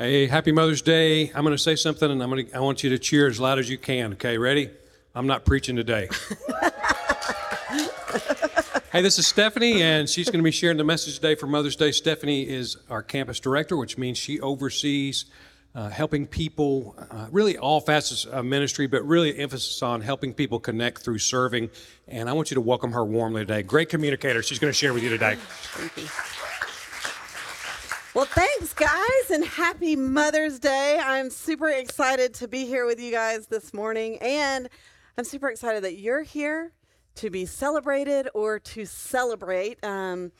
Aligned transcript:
Hey, 0.00 0.28
happy 0.28 0.52
Mother's 0.52 0.80
Day. 0.80 1.32
I'm 1.34 1.42
going 1.42 1.56
to 1.56 1.58
say 1.58 1.74
something 1.74 2.08
and 2.08 2.22
I'm 2.22 2.30
going 2.30 2.46
to, 2.46 2.54
I 2.54 2.60
want 2.60 2.84
you 2.84 2.90
to 2.90 3.00
cheer 3.00 3.26
as 3.26 3.40
loud 3.40 3.58
as 3.58 3.68
you 3.68 3.76
can. 3.76 4.12
Okay, 4.12 4.38
ready? 4.38 4.70
I'm 5.12 5.26
not 5.26 5.44
preaching 5.44 5.74
today. 5.74 6.02
hey, 8.92 9.02
this 9.02 9.18
is 9.18 9.26
Stephanie, 9.26 9.82
and 9.82 10.08
she's 10.08 10.26
going 10.26 10.38
to 10.38 10.44
be 10.44 10.52
sharing 10.52 10.76
the 10.76 10.84
message 10.84 11.16
today 11.16 11.34
for 11.34 11.48
Mother's 11.48 11.74
Day. 11.74 11.90
Stephanie 11.90 12.48
is 12.48 12.76
our 12.88 13.02
campus 13.02 13.40
director, 13.40 13.76
which 13.76 13.98
means 13.98 14.18
she 14.18 14.38
oversees 14.38 15.24
uh, 15.74 15.88
helping 15.88 16.28
people, 16.28 16.94
uh, 17.10 17.26
really 17.32 17.58
all 17.58 17.80
facets 17.80 18.24
of 18.24 18.44
ministry, 18.44 18.86
but 18.86 19.04
really 19.04 19.36
emphasis 19.36 19.82
on 19.82 20.00
helping 20.00 20.32
people 20.32 20.60
connect 20.60 21.02
through 21.02 21.18
serving. 21.18 21.70
And 22.06 22.30
I 22.30 22.34
want 22.34 22.52
you 22.52 22.54
to 22.54 22.60
welcome 22.60 22.92
her 22.92 23.04
warmly 23.04 23.42
today. 23.42 23.64
Great 23.64 23.88
communicator. 23.88 24.44
She's 24.44 24.60
going 24.60 24.70
to 24.70 24.78
share 24.78 24.94
with 24.94 25.02
you 25.02 25.08
today. 25.08 25.38
Thank 25.40 25.96
you. 25.96 26.08
Well, 28.18 28.26
thanks, 28.26 28.74
guys, 28.74 29.30
and 29.32 29.44
happy 29.44 29.94
Mother's 29.94 30.58
Day. 30.58 30.98
I'm 31.00 31.30
super 31.30 31.68
excited 31.68 32.34
to 32.34 32.48
be 32.48 32.66
here 32.66 32.84
with 32.84 32.98
you 32.98 33.12
guys 33.12 33.46
this 33.46 33.72
morning, 33.72 34.18
and 34.20 34.68
I'm 35.16 35.22
super 35.22 35.48
excited 35.48 35.84
that 35.84 35.98
you're 35.98 36.24
here 36.24 36.72
to 37.14 37.30
be 37.30 37.46
celebrated 37.46 38.28
or 38.34 38.58
to 38.58 38.86
celebrate. 38.86 39.78
Um, 39.84 40.32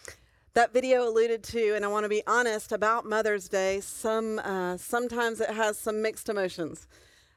that 0.55 0.73
video 0.73 1.09
alluded 1.09 1.45
to, 1.45 1.77
and 1.77 1.85
I 1.85 1.89
want 1.89 2.03
to 2.03 2.09
be 2.09 2.25
honest 2.27 2.73
about 2.73 3.07
Mother's 3.07 3.49
Day. 3.49 3.79
Some 3.79 4.41
uh, 4.41 4.77
sometimes 4.77 5.41
it 5.41 5.51
has 5.51 5.79
some 5.79 6.03
mixed 6.03 6.29
emotions. 6.29 6.89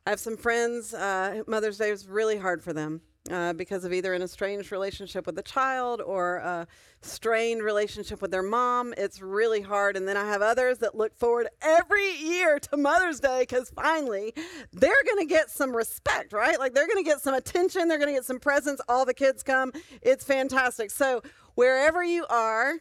I 0.07 0.09
have 0.09 0.19
some 0.19 0.37
friends. 0.37 0.91
Uh, 0.91 1.43
Mother's 1.45 1.77
Day 1.77 1.91
was 1.91 2.07
really 2.07 2.39
hard 2.39 2.63
for 2.63 2.73
them 2.73 3.01
uh, 3.29 3.53
because 3.53 3.85
of 3.85 3.93
either 3.93 4.13
an 4.13 4.21
estranged 4.21 4.71
relationship 4.71 5.25
with 5.27 5.37
a 5.37 5.43
child 5.43 6.01
or 6.01 6.37
a 6.37 6.67
strained 7.01 7.61
relationship 7.61 8.21
with 8.21 8.31
their 8.31 8.41
mom. 8.41 8.93
It's 8.97 9.21
really 9.21 9.61
hard. 9.61 9.95
And 9.95 10.07
then 10.07 10.17
I 10.17 10.25
have 10.25 10.41
others 10.41 10.79
that 10.79 10.95
look 10.95 11.15
forward 11.15 11.47
every 11.61 12.15
year 12.15 12.57
to 12.59 12.77
Mother's 12.77 13.19
Day 13.19 13.41
because 13.41 13.69
finally 13.69 14.33
they're 14.73 15.03
going 15.05 15.19
to 15.19 15.31
get 15.31 15.51
some 15.51 15.75
respect, 15.75 16.33
right? 16.33 16.57
Like 16.57 16.73
they're 16.73 16.87
going 16.87 17.03
to 17.03 17.07
get 17.07 17.21
some 17.21 17.35
attention, 17.35 17.87
they're 17.87 17.99
going 17.99 18.09
to 18.09 18.15
get 18.15 18.25
some 18.25 18.39
presents. 18.39 18.81
All 18.89 19.05
the 19.05 19.13
kids 19.13 19.43
come. 19.43 19.71
It's 20.01 20.23
fantastic. 20.23 20.89
So, 20.89 21.21
wherever 21.55 22.03
you 22.03 22.25
are 22.29 22.77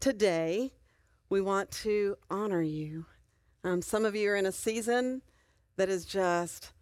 today, 0.00 0.72
we 1.28 1.40
want 1.40 1.70
to 1.70 2.16
honor 2.30 2.62
you. 2.62 3.06
Um, 3.62 3.80
some 3.80 4.04
of 4.04 4.14
you 4.14 4.30
are 4.30 4.36
in 4.36 4.46
a 4.46 4.52
season 4.52 5.22
that 5.76 5.88
is 5.88 6.04
just 6.04 6.72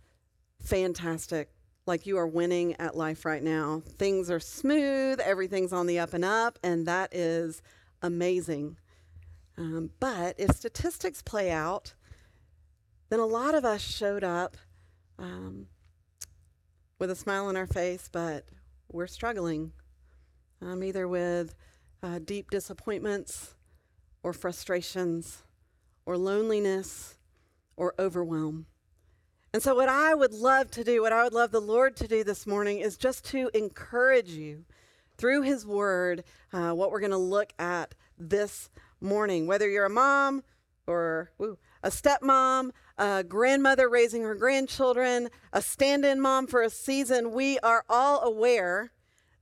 fantastic 0.61 1.52
like 1.86 2.06
you 2.06 2.16
are 2.16 2.27
winning 2.27 2.75
at 2.78 2.97
life 2.97 3.25
right 3.25 3.42
now. 3.42 3.83
Things 3.98 4.30
are 4.30 4.41
smooth, 4.41 5.20
everything's 5.20 5.72
on 5.72 5.86
the 5.86 5.98
up 5.98 6.14
and 6.14 6.24
up, 6.24 6.58
and 6.62 6.86
that 6.86 7.14
is 7.14 7.62
amazing. 8.02 8.77
Um, 9.58 9.91
but 10.00 10.34
if 10.39 10.50
statistics 10.56 11.22
play 11.22 11.50
out, 11.50 11.94
then 13.11 13.20
a 13.20 13.27
lot 13.27 13.55
of 13.55 13.64
us 13.64 13.80
showed 13.80 14.24
up 14.24 14.56
um, 15.19 15.66
with 16.98 17.11
a 17.11 17.16
smile 17.16 17.47
on 17.47 17.56
our 17.56 17.66
face, 17.66 18.08
but 18.11 18.46
we're 18.91 19.06
struggling 19.06 19.72
um, 20.62 20.83
either 20.83 21.08
with 21.08 21.55
uh, 22.02 22.19
deep 22.24 22.50
disappointments 22.50 23.55
or 24.22 24.33
frustrations 24.33 25.42
or 26.06 26.17
loneliness 26.17 27.19
or 27.77 27.94
overwhelm. 27.98 28.67
And 29.55 29.62
so, 29.62 29.75
what 29.75 29.91
I 29.91 30.14
would 30.14 30.33
love 30.33 30.70
to 30.70 30.84
do, 30.84 31.03
what 31.03 31.12
I 31.12 31.25
would 31.25 31.34
love 31.34 31.50
the 31.50 31.61
Lord 31.61 31.95
to 31.97 32.08
do 32.08 32.25
this 32.25 32.47
morning 32.47 32.78
is 32.78 32.97
just 32.97 33.27
to 33.27 33.50
encourage 33.53 34.31
you 34.31 34.64
through 35.19 35.42
His 35.42 35.67
Word, 35.67 36.25
uh, 36.55 36.72
what 36.72 36.91
we're 36.91 37.00
going 37.00 37.11
to 37.11 37.19
look 37.19 37.53
at 37.58 37.95
this 38.19 38.70
morning. 39.03 39.47
Whether 39.47 39.69
you're 39.69 39.84
a 39.84 39.91
mom 39.91 40.42
or 40.86 41.33
woo, 41.36 41.58
a 41.83 41.91
stepmom, 41.91 42.70
a 42.97 43.25
grandmother 43.25 43.91
raising 43.91 44.23
her 44.23 44.34
grandchildren, 44.34 45.28
a 45.53 45.61
stand 45.61 46.06
in 46.06 46.19
mom 46.19 46.47
for 46.47 46.62
a 46.62 46.70
season, 46.70 47.33
we 47.33 47.58
are 47.58 47.84
all 47.91 48.23
aware 48.23 48.91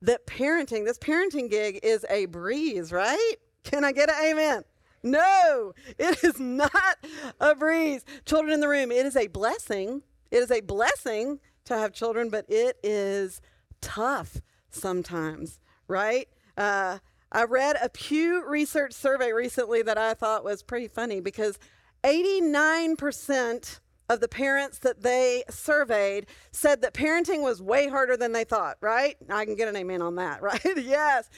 that 0.03 0.27
parenting, 0.27 0.87
this 0.87 0.99
parenting 0.99 1.49
gig 1.49 1.79
is 1.85 2.05
a 2.11 2.27
breeze, 2.27 2.91
right? 2.91 3.35
Can 3.63 3.85
I 3.85 3.93
get 3.93 4.11
an 4.11 4.17
amen? 4.25 4.65
No, 5.03 5.73
it 5.99 6.23
is 6.23 6.39
not 6.39 6.99
a 7.41 7.55
breeze. 7.55 8.05
Children 8.25 8.55
in 8.55 8.61
the 8.61 8.69
room, 8.69 8.91
it 8.93 9.07
is 9.07 9.17
a 9.17 9.29
blessing. 9.29 10.03
It 10.31 10.39
is 10.39 10.51
a 10.51 10.61
blessing 10.61 11.41
to 11.65 11.77
have 11.77 11.93
children, 11.93 12.29
but 12.29 12.45
it 12.49 12.79
is 12.83 13.41
tough 13.81 14.41
sometimes, 14.71 15.59
right? 15.89 16.29
Uh, 16.57 16.99
I 17.33 17.45
read 17.45 17.77
a 17.81 17.89
Pew 17.89 18.45
Research 18.47 18.93
survey 18.93 19.33
recently 19.33 19.83
that 19.83 19.97
I 19.99 20.15
thought 20.15 20.45
was 20.45 20.63
pretty 20.63 20.89
funny 20.89 21.21
because 21.21 21.59
89% 22.05 23.81
of 24.09 24.19
the 24.21 24.29
parents 24.29 24.79
that 24.81 25.03
they 25.03 25.45
surveyed 25.49 26.27
said 26.51 26.83
that 26.83 26.93
parenting 26.93 27.43
was 27.43 27.63
way 27.63 27.89
harder 27.89 28.17
than 28.17 28.33
they 28.33 28.43
thought, 28.43 28.77
right? 28.81 29.17
I 29.29 29.45
can 29.45 29.55
get 29.55 29.69
an 29.69 29.77
amen 29.77 30.03
on 30.03 30.17
that, 30.17 30.43
right? 30.43 30.61
yes. 30.77 31.31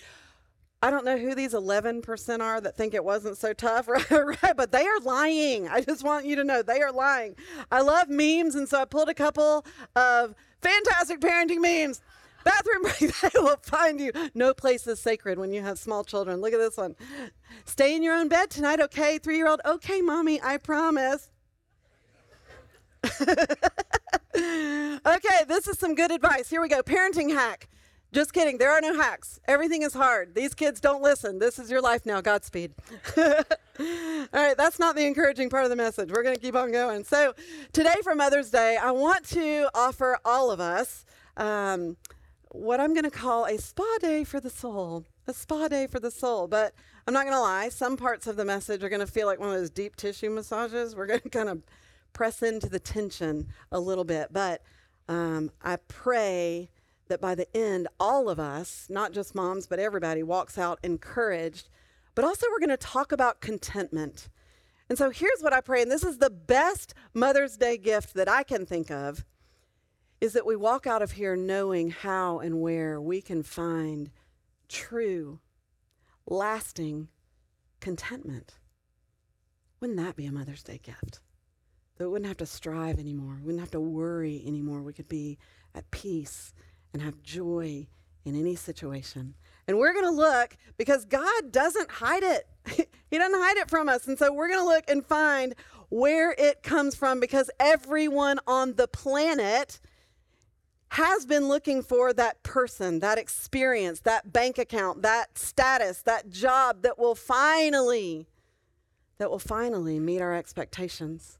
I 0.82 0.90
don't 0.90 1.04
know 1.04 1.16
who 1.16 1.36
these 1.36 1.54
11% 1.54 2.40
are 2.40 2.60
that 2.60 2.76
think 2.76 2.92
it 2.92 3.04
wasn't 3.04 3.38
so 3.38 3.52
tough, 3.52 3.86
right? 3.88 4.10
right? 4.10 4.56
But 4.56 4.72
they 4.72 4.84
are 4.84 5.00
lying. 5.00 5.68
I 5.68 5.80
just 5.80 6.02
want 6.02 6.26
you 6.26 6.34
to 6.36 6.44
know 6.44 6.60
they 6.60 6.80
are 6.80 6.92
lying. 6.92 7.36
I 7.70 7.80
love 7.80 8.08
memes, 8.08 8.56
and 8.56 8.68
so 8.68 8.80
I 8.80 8.84
pulled 8.84 9.08
a 9.08 9.14
couple 9.14 9.64
of 9.94 10.34
fantastic 10.60 11.20
parenting 11.20 11.60
memes. 11.60 12.02
Bathroom 12.44 12.82
break, 12.82 12.98
they 13.20 13.30
will 13.36 13.56
find 13.62 14.00
you. 14.00 14.10
No 14.34 14.52
place 14.52 14.84
is 14.88 14.98
sacred 14.98 15.38
when 15.38 15.52
you 15.52 15.62
have 15.62 15.78
small 15.78 16.02
children. 16.02 16.40
Look 16.40 16.52
at 16.52 16.58
this 16.58 16.76
one. 16.76 16.96
Stay 17.64 17.94
in 17.94 18.02
your 18.02 18.14
own 18.14 18.28
bed 18.28 18.50
tonight, 18.50 18.80
okay? 18.80 19.18
Three 19.18 19.36
year 19.36 19.46
old, 19.46 19.60
okay, 19.64 20.02
mommy, 20.02 20.40
I 20.42 20.56
promise. 20.56 21.30
okay, 23.04 23.18
this 25.46 25.68
is 25.68 25.78
some 25.78 25.94
good 25.94 26.10
advice. 26.10 26.50
Here 26.50 26.60
we 26.60 26.68
go. 26.68 26.82
Parenting 26.82 27.32
hack. 27.32 27.68
Just 28.12 28.34
kidding. 28.34 28.58
There 28.58 28.70
are 28.70 28.80
no 28.80 28.94
hacks. 28.94 29.40
Everything 29.48 29.80
is 29.80 29.94
hard. 29.94 30.34
These 30.34 30.54
kids 30.54 30.80
don't 30.80 31.02
listen. 31.02 31.38
This 31.38 31.58
is 31.58 31.70
your 31.70 31.80
life 31.80 32.04
now. 32.04 32.20
Godspeed. 32.20 32.74
All 33.16 33.24
right, 34.34 34.56
that's 34.56 34.78
not 34.78 34.96
the 34.96 35.06
encouraging 35.06 35.48
part 35.48 35.64
of 35.64 35.70
the 35.70 35.76
message. 35.76 36.10
We're 36.10 36.22
going 36.22 36.34
to 36.34 36.40
keep 36.40 36.54
on 36.54 36.72
going. 36.72 37.04
So, 37.04 37.32
today 37.72 37.94
for 38.02 38.14
Mother's 38.14 38.50
Day, 38.50 38.76
I 38.76 38.90
want 38.90 39.24
to 39.30 39.70
offer 39.74 40.18
all 40.26 40.50
of 40.50 40.60
us 40.60 41.06
um, 41.38 41.96
what 42.50 42.80
I'm 42.80 42.92
going 42.92 43.04
to 43.04 43.10
call 43.10 43.46
a 43.46 43.56
spa 43.56 43.96
day 44.00 44.24
for 44.24 44.40
the 44.40 44.50
soul. 44.50 45.06
A 45.26 45.32
spa 45.32 45.68
day 45.68 45.86
for 45.86 45.98
the 45.98 46.10
soul. 46.10 46.48
But 46.48 46.74
I'm 47.06 47.14
not 47.14 47.24
going 47.24 47.34
to 47.34 47.40
lie, 47.40 47.70
some 47.70 47.96
parts 47.96 48.26
of 48.26 48.36
the 48.36 48.44
message 48.44 48.84
are 48.84 48.90
going 48.90 49.00
to 49.00 49.06
feel 49.06 49.26
like 49.26 49.40
one 49.40 49.48
of 49.48 49.54
those 49.54 49.70
deep 49.70 49.96
tissue 49.96 50.28
massages. 50.28 50.94
We're 50.94 51.06
going 51.06 51.20
to 51.20 51.30
kind 51.30 51.48
of 51.48 51.62
press 52.12 52.42
into 52.42 52.68
the 52.68 52.78
tension 52.78 53.48
a 53.70 53.80
little 53.80 54.04
bit. 54.04 54.28
But 54.32 54.62
um, 55.08 55.50
I 55.62 55.76
pray 55.88 56.68
that 57.08 57.20
by 57.20 57.34
the 57.34 57.54
end, 57.56 57.88
all 57.98 58.28
of 58.28 58.38
us, 58.38 58.86
not 58.88 59.12
just 59.12 59.34
moms, 59.34 59.66
but 59.66 59.78
everybody, 59.78 60.22
walks 60.22 60.58
out 60.58 60.78
encouraged. 60.82 61.68
But 62.14 62.24
also, 62.24 62.46
we're 62.50 62.58
going 62.58 62.70
to 62.70 62.76
talk 62.76 63.12
about 63.12 63.40
contentment. 63.40 64.28
And 64.88 64.98
so 64.98 65.10
here's 65.10 65.40
what 65.40 65.52
I 65.52 65.60
pray, 65.60 65.82
and 65.82 65.90
this 65.90 66.04
is 66.04 66.18
the 66.18 66.30
best 66.30 66.94
Mother's 67.14 67.56
Day 67.56 67.78
gift 67.78 68.14
that 68.14 68.28
I 68.28 68.42
can 68.42 68.66
think 68.66 68.90
of 68.90 69.24
is 70.20 70.34
that 70.34 70.46
we 70.46 70.54
walk 70.54 70.86
out 70.86 71.02
of 71.02 71.12
here 71.12 71.34
knowing 71.34 71.90
how 71.90 72.38
and 72.38 72.60
where 72.60 73.00
we 73.00 73.20
can 73.20 73.42
find 73.42 74.10
true, 74.68 75.40
lasting 76.26 77.08
contentment. 77.80 78.54
Wouldn't 79.80 79.98
that 79.98 80.14
be 80.14 80.26
a 80.26 80.32
Mother's 80.32 80.62
Day 80.62 80.78
gift? 80.80 81.20
That 81.96 82.04
we 82.04 82.12
wouldn't 82.12 82.28
have 82.28 82.36
to 82.36 82.46
strive 82.46 83.00
anymore, 83.00 83.38
we 83.40 83.46
wouldn't 83.46 83.60
have 83.60 83.72
to 83.72 83.80
worry 83.80 84.42
anymore. 84.46 84.82
We 84.82 84.92
could 84.92 85.08
be 85.08 85.38
at 85.74 85.90
peace 85.90 86.54
and 86.92 87.02
have 87.02 87.22
joy 87.22 87.86
in 88.24 88.38
any 88.38 88.54
situation. 88.54 89.34
And 89.66 89.78
we're 89.78 89.92
going 89.92 90.04
to 90.04 90.10
look 90.10 90.56
because 90.76 91.04
God 91.04 91.52
doesn't 91.52 91.90
hide 91.90 92.22
it. 92.22 92.46
he 93.10 93.18
doesn't 93.18 93.40
hide 93.40 93.56
it 93.56 93.70
from 93.70 93.88
us. 93.88 94.06
And 94.06 94.18
so 94.18 94.32
we're 94.32 94.48
going 94.48 94.60
to 94.60 94.68
look 94.68 94.84
and 94.88 95.04
find 95.04 95.54
where 95.88 96.34
it 96.38 96.62
comes 96.62 96.94
from 96.94 97.20
because 97.20 97.50
everyone 97.60 98.40
on 98.46 98.74
the 98.74 98.88
planet 98.88 99.80
has 100.90 101.24
been 101.24 101.48
looking 101.48 101.82
for 101.82 102.12
that 102.12 102.42
person, 102.42 103.00
that 103.00 103.18
experience, 103.18 104.00
that 104.00 104.32
bank 104.32 104.58
account, 104.58 105.02
that 105.02 105.38
status, 105.38 106.02
that 106.02 106.28
job 106.28 106.82
that 106.82 106.98
will 106.98 107.14
finally 107.14 108.26
that 109.18 109.30
will 109.30 109.38
finally 109.38 110.00
meet 110.00 110.20
our 110.20 110.34
expectations. 110.34 111.38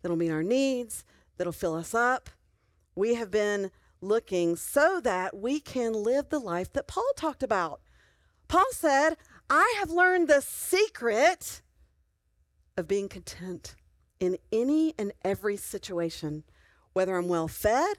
That'll 0.00 0.16
meet 0.16 0.30
our 0.30 0.42
needs, 0.42 1.04
that'll 1.36 1.52
fill 1.52 1.74
us 1.74 1.94
up. 1.94 2.30
We 2.94 3.14
have 3.16 3.30
been 3.30 3.70
looking 4.00 4.56
so 4.56 5.00
that 5.00 5.36
we 5.36 5.60
can 5.60 5.92
live 5.92 6.28
the 6.28 6.38
life 6.38 6.72
that 6.72 6.88
Paul 6.88 7.10
talked 7.16 7.42
about. 7.42 7.80
Paul 8.48 8.66
said, 8.72 9.16
I 9.48 9.74
have 9.78 9.90
learned 9.90 10.28
the 10.28 10.40
secret 10.40 11.62
of 12.76 12.88
being 12.88 13.08
content 13.08 13.74
in 14.18 14.36
any 14.52 14.94
and 14.98 15.12
every 15.24 15.56
situation, 15.56 16.44
whether 16.92 17.16
I'm 17.16 17.28
well 17.28 17.48
fed, 17.48 17.96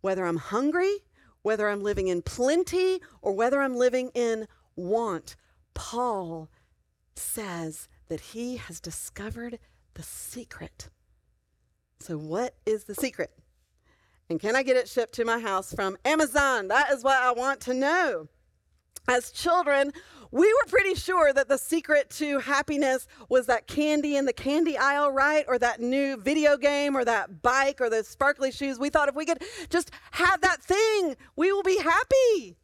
whether 0.00 0.24
I'm 0.26 0.36
hungry, 0.36 0.98
whether 1.42 1.68
I'm 1.68 1.82
living 1.82 2.08
in 2.08 2.22
plenty, 2.22 3.00
or 3.20 3.32
whether 3.32 3.60
I'm 3.60 3.76
living 3.76 4.10
in 4.14 4.46
want. 4.76 5.36
Paul 5.74 6.48
says 7.16 7.88
that 8.08 8.20
he 8.20 8.56
has 8.56 8.80
discovered 8.80 9.58
the 9.94 10.02
secret. 10.02 10.88
So, 12.00 12.16
what 12.16 12.54
is 12.66 12.84
the 12.84 12.94
secret? 12.94 13.30
And 14.30 14.40
can 14.40 14.56
I 14.56 14.62
get 14.62 14.76
it 14.76 14.88
shipped 14.88 15.14
to 15.14 15.24
my 15.24 15.38
house 15.38 15.72
from 15.72 15.96
Amazon? 16.04 16.68
That 16.68 16.90
is 16.90 17.04
what 17.04 17.20
I 17.20 17.32
want 17.32 17.60
to 17.62 17.74
know. 17.74 18.28
As 19.08 19.30
children, 19.30 19.92
we 20.30 20.46
were 20.46 20.68
pretty 20.68 20.94
sure 20.94 21.32
that 21.32 21.48
the 21.48 21.58
secret 21.58 22.08
to 22.10 22.38
happiness 22.38 23.06
was 23.28 23.46
that 23.46 23.66
candy 23.66 24.16
in 24.16 24.24
the 24.24 24.32
candy 24.32 24.78
aisle, 24.78 25.12
right? 25.12 25.44
Or 25.46 25.58
that 25.58 25.80
new 25.80 26.16
video 26.16 26.56
game 26.56 26.96
or 26.96 27.04
that 27.04 27.42
bike 27.42 27.80
or 27.80 27.90
those 27.90 28.08
sparkly 28.08 28.50
shoes. 28.50 28.78
We 28.78 28.88
thought 28.88 29.08
if 29.08 29.14
we 29.14 29.26
could 29.26 29.42
just 29.68 29.90
have 30.12 30.40
that 30.40 30.62
thing, 30.62 31.16
we 31.36 31.52
will 31.52 31.62
be 31.62 31.76
happy. 31.76 32.56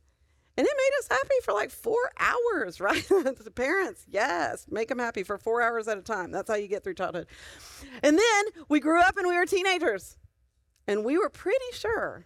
And 0.57 0.67
it 0.67 0.73
made 0.77 0.99
us 0.99 1.09
happy 1.09 1.35
for 1.45 1.53
like 1.53 1.71
four 1.71 2.11
hours, 2.19 2.81
right? 2.81 3.07
the 3.07 3.53
parents, 3.55 4.07
yes, 4.09 4.67
make 4.71 4.89
them 4.89 4.99
happy 4.99 5.23
for 5.23 5.37
four 5.39 5.61
hours 5.61 5.87
at 5.89 5.99
a 5.99 6.03
time. 6.03 6.33
That's 6.33 6.49
how 6.49 6.57
you 6.57 6.69
get 6.69 6.83
through 6.83 6.95
childhood. 6.95 7.27
And 8.03 8.19
then 8.19 8.45
we 8.69 8.81
grew 8.81 9.01
up 9.01 9.19
and 9.19 9.27
we 9.29 9.37
were 9.37 9.47
teenagers. 9.47 10.17
And 10.89 11.05
we 11.05 11.19
were 11.19 11.29
pretty 11.29 11.67
sure 11.73 12.25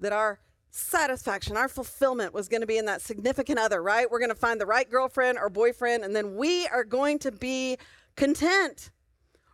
that 0.00 0.14
our 0.14 0.40
satisfaction, 0.70 1.58
our 1.58 1.68
fulfillment 1.68 2.32
was 2.32 2.48
going 2.48 2.62
to 2.62 2.66
be 2.66 2.78
in 2.78 2.86
that 2.86 3.02
significant 3.02 3.58
other, 3.58 3.82
right? 3.82 4.10
We're 4.10 4.18
going 4.18 4.30
to 4.30 4.34
find 4.34 4.58
the 4.58 4.66
right 4.66 4.90
girlfriend 4.90 5.38
or 5.38 5.50
boyfriend, 5.50 6.02
and 6.02 6.16
then 6.16 6.34
we 6.34 6.66
are 6.68 6.84
going 6.84 7.18
to 7.20 7.30
be 7.30 7.76
content. 8.16 8.90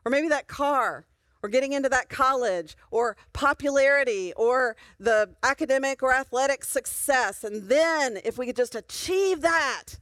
Or 0.04 0.10
maybe 0.10 0.28
that 0.28 0.46
car, 0.46 1.06
or 1.42 1.48
getting 1.48 1.72
into 1.72 1.88
that 1.88 2.08
college, 2.08 2.76
or 2.92 3.16
popularity, 3.32 4.32
or 4.36 4.76
the 5.00 5.34
academic 5.42 6.00
or 6.04 6.14
athletic 6.14 6.64
success. 6.64 7.42
And 7.42 7.64
then, 7.68 8.20
if 8.24 8.38
we 8.38 8.46
could 8.46 8.56
just 8.56 8.76
achieve 8.76 9.40
that, 9.40 9.98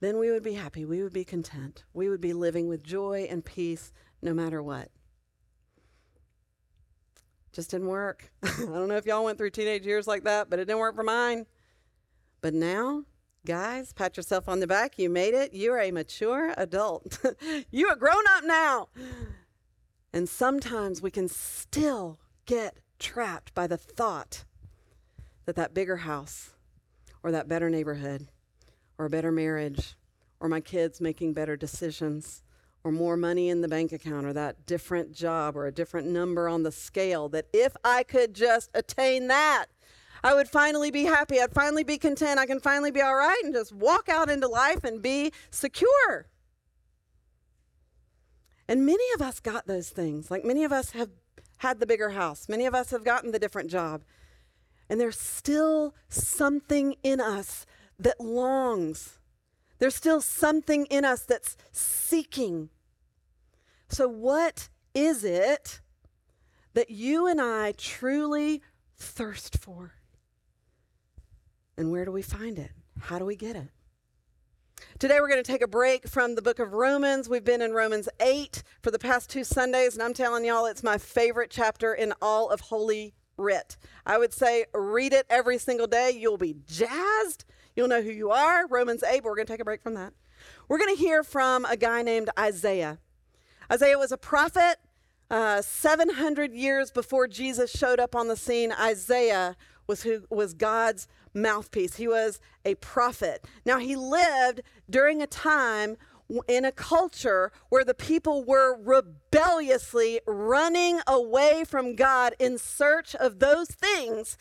then 0.00 0.18
we 0.18 0.30
would 0.30 0.44
be 0.44 0.54
happy. 0.54 0.84
We 0.84 1.02
would 1.02 1.14
be 1.14 1.24
content. 1.24 1.84
We 1.94 2.10
would 2.10 2.20
be 2.20 2.34
living 2.34 2.68
with 2.68 2.84
joy 2.84 3.26
and 3.30 3.42
peace 3.42 3.90
no 4.20 4.34
matter 4.34 4.62
what. 4.62 4.90
Just 7.58 7.72
didn't 7.72 7.88
work. 7.88 8.30
I 8.44 8.52
don't 8.56 8.86
know 8.86 8.94
if 8.94 9.04
y'all 9.04 9.24
went 9.24 9.36
through 9.36 9.50
teenage 9.50 9.84
years 9.84 10.06
like 10.06 10.22
that, 10.22 10.48
but 10.48 10.60
it 10.60 10.66
didn't 10.66 10.78
work 10.78 10.94
for 10.94 11.02
mine. 11.02 11.44
But 12.40 12.54
now, 12.54 13.02
guys, 13.44 13.92
pat 13.92 14.16
yourself 14.16 14.48
on 14.48 14.60
the 14.60 14.68
back. 14.68 14.96
You 14.96 15.10
made 15.10 15.34
it. 15.34 15.52
You 15.52 15.72
are 15.72 15.80
a 15.80 15.90
mature 15.90 16.54
adult. 16.56 17.18
you 17.72 17.88
are 17.88 17.96
grown 17.96 18.22
up 18.28 18.44
now. 18.44 18.90
And 20.12 20.28
sometimes 20.28 21.02
we 21.02 21.10
can 21.10 21.26
still 21.26 22.20
get 22.46 22.76
trapped 23.00 23.52
by 23.54 23.66
the 23.66 23.76
thought 23.76 24.44
that 25.44 25.56
that 25.56 25.74
bigger 25.74 25.96
house 25.96 26.50
or 27.24 27.32
that 27.32 27.48
better 27.48 27.68
neighborhood 27.68 28.28
or 28.98 29.06
a 29.06 29.10
better 29.10 29.32
marriage 29.32 29.96
or 30.38 30.48
my 30.48 30.60
kids 30.60 31.00
making 31.00 31.32
better 31.32 31.56
decisions 31.56 32.44
or 32.88 32.92
more 32.92 33.18
money 33.18 33.50
in 33.50 33.60
the 33.60 33.68
bank 33.68 33.92
account 33.92 34.24
or 34.24 34.32
that 34.32 34.64
different 34.64 35.12
job 35.12 35.54
or 35.54 35.66
a 35.66 35.72
different 35.72 36.08
number 36.08 36.48
on 36.48 36.62
the 36.62 36.72
scale, 36.72 37.28
that 37.28 37.46
if 37.52 37.76
I 37.84 38.02
could 38.02 38.32
just 38.34 38.70
attain 38.72 39.28
that, 39.28 39.66
I 40.24 40.32
would 40.32 40.48
finally 40.48 40.90
be 40.90 41.04
happy. 41.04 41.38
I'd 41.38 41.52
finally 41.52 41.84
be 41.84 41.98
content. 41.98 42.40
I 42.40 42.46
can 42.46 42.60
finally 42.60 42.90
be 42.90 43.02
all 43.02 43.14
right 43.14 43.40
and 43.44 43.52
just 43.52 43.74
walk 43.74 44.08
out 44.08 44.30
into 44.30 44.48
life 44.48 44.84
and 44.84 45.02
be 45.02 45.32
secure. 45.50 46.28
And 48.66 48.86
many 48.86 49.04
of 49.14 49.20
us 49.20 49.38
got 49.38 49.66
those 49.66 49.90
things. 49.90 50.30
Like 50.30 50.44
many 50.44 50.64
of 50.64 50.72
us 50.72 50.92
have 50.92 51.10
had 51.58 51.80
the 51.80 51.86
bigger 51.86 52.10
house, 52.10 52.48
many 52.48 52.64
of 52.64 52.74
us 52.74 52.90
have 52.90 53.04
gotten 53.04 53.32
the 53.32 53.38
different 53.38 53.70
job. 53.70 54.02
And 54.88 54.98
there's 54.98 55.20
still 55.20 55.94
something 56.08 56.96
in 57.02 57.20
us 57.20 57.66
that 57.98 58.18
longs 58.18 59.18
there's 59.78 59.94
still 59.94 60.20
something 60.20 60.86
in 60.86 61.04
us 61.04 61.22
that's 61.22 61.56
seeking. 61.72 62.70
So, 63.88 64.08
what 64.08 64.68
is 64.94 65.24
it 65.24 65.80
that 66.74 66.90
you 66.90 67.26
and 67.26 67.40
I 67.40 67.72
truly 67.72 68.62
thirst 68.96 69.58
for? 69.58 69.94
And 71.76 71.90
where 71.90 72.04
do 72.04 72.12
we 72.12 72.22
find 72.22 72.58
it? 72.58 72.70
How 73.00 73.18
do 73.18 73.24
we 73.24 73.36
get 73.36 73.56
it? 73.56 73.68
Today, 74.98 75.18
we're 75.20 75.28
going 75.28 75.42
to 75.42 75.52
take 75.52 75.62
a 75.62 75.68
break 75.68 76.08
from 76.08 76.34
the 76.34 76.42
book 76.42 76.58
of 76.58 76.72
Romans. 76.72 77.28
We've 77.28 77.44
been 77.44 77.62
in 77.62 77.72
Romans 77.72 78.08
8 78.20 78.62
for 78.82 78.90
the 78.90 78.98
past 78.98 79.30
two 79.30 79.44
Sundays, 79.44 79.94
and 79.94 80.02
I'm 80.02 80.14
telling 80.14 80.44
y'all, 80.44 80.66
it's 80.66 80.82
my 80.82 80.98
favorite 80.98 81.50
chapter 81.50 81.94
in 81.94 82.12
all 82.20 82.50
of 82.50 82.60
Holy 82.60 83.14
Writ. 83.36 83.76
I 84.04 84.18
would 84.18 84.32
say 84.32 84.66
read 84.74 85.12
it 85.12 85.26
every 85.30 85.58
single 85.58 85.86
day. 85.86 86.10
You'll 86.10 86.36
be 86.36 86.56
jazzed 86.66 87.44
You'll 87.78 87.86
know 87.86 88.02
who 88.02 88.10
you 88.10 88.32
are. 88.32 88.66
Romans 88.66 89.04
8, 89.04 89.22
but 89.22 89.26
we're 89.26 89.36
going 89.36 89.46
to 89.46 89.52
take 89.52 89.60
a 89.60 89.64
break 89.64 89.80
from 89.80 89.94
that. 89.94 90.12
We're 90.66 90.78
going 90.78 90.96
to 90.96 91.00
hear 91.00 91.22
from 91.22 91.64
a 91.64 91.76
guy 91.76 92.02
named 92.02 92.28
Isaiah. 92.36 92.98
Isaiah 93.70 93.98
was 93.98 94.12
a 94.12 94.18
prophet. 94.18 94.76
Uh, 95.30 95.60
700 95.60 96.54
years 96.54 96.90
before 96.90 97.28
Jesus 97.28 97.70
showed 97.70 98.00
up 98.00 98.16
on 98.16 98.28
the 98.28 98.36
scene, 98.36 98.72
Isaiah 98.72 99.56
was 99.86 100.02
who 100.02 100.24
was 100.30 100.54
God's 100.54 101.06
mouthpiece. 101.34 101.96
He 101.96 102.08
was 102.08 102.40
a 102.64 102.74
prophet. 102.76 103.44
Now 103.64 103.78
he 103.78 103.94
lived 103.96 104.62
during 104.88 105.20
a 105.20 105.26
time 105.26 105.96
in 106.46 106.64
a 106.64 106.72
culture 106.72 107.52
where 107.68 107.84
the 107.84 107.94
people 107.94 108.44
were 108.44 108.78
rebelliously 108.78 110.20
running 110.26 111.00
away 111.06 111.64
from 111.66 111.94
God 111.94 112.34
in 112.38 112.58
search 112.58 113.14
of 113.14 113.38
those 113.38 113.68
things 113.68 114.36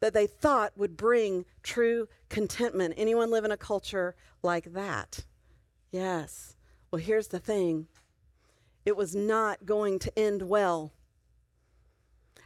that 0.00 0.14
they 0.14 0.26
thought 0.26 0.76
would 0.76 0.96
bring 0.96 1.44
true 1.62 2.08
contentment. 2.28 2.94
Anyone 2.96 3.30
live 3.30 3.44
in 3.44 3.50
a 3.50 3.56
culture 3.56 4.14
like 4.42 4.72
that? 4.74 5.24
Yes. 5.90 6.56
Well, 6.90 7.00
here's 7.00 7.28
the 7.28 7.40
thing 7.40 7.88
it 8.84 8.96
was 8.96 9.14
not 9.14 9.66
going 9.66 9.98
to 10.00 10.18
end 10.18 10.42
well. 10.42 10.92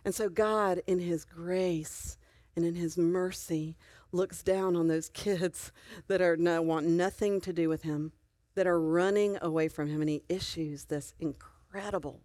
And 0.04 0.14
so, 0.14 0.28
God, 0.28 0.82
in 0.86 1.00
His 1.00 1.24
grace 1.24 2.16
and 2.56 2.64
in 2.64 2.74
His 2.74 2.96
mercy, 2.96 3.76
looks 4.12 4.42
down 4.42 4.76
on 4.76 4.88
those 4.88 5.10
kids 5.10 5.72
that 6.06 6.22
are 6.22 6.36
want 6.62 6.86
nothing 6.86 7.40
to 7.42 7.52
do 7.52 7.68
with 7.68 7.82
Him, 7.82 8.12
that 8.54 8.66
are 8.66 8.80
running 8.80 9.38
away 9.42 9.68
from 9.68 9.88
Him, 9.88 10.00
and 10.00 10.08
He 10.10 10.22
issues 10.28 10.84
this 10.84 11.14
incredible 11.18 12.22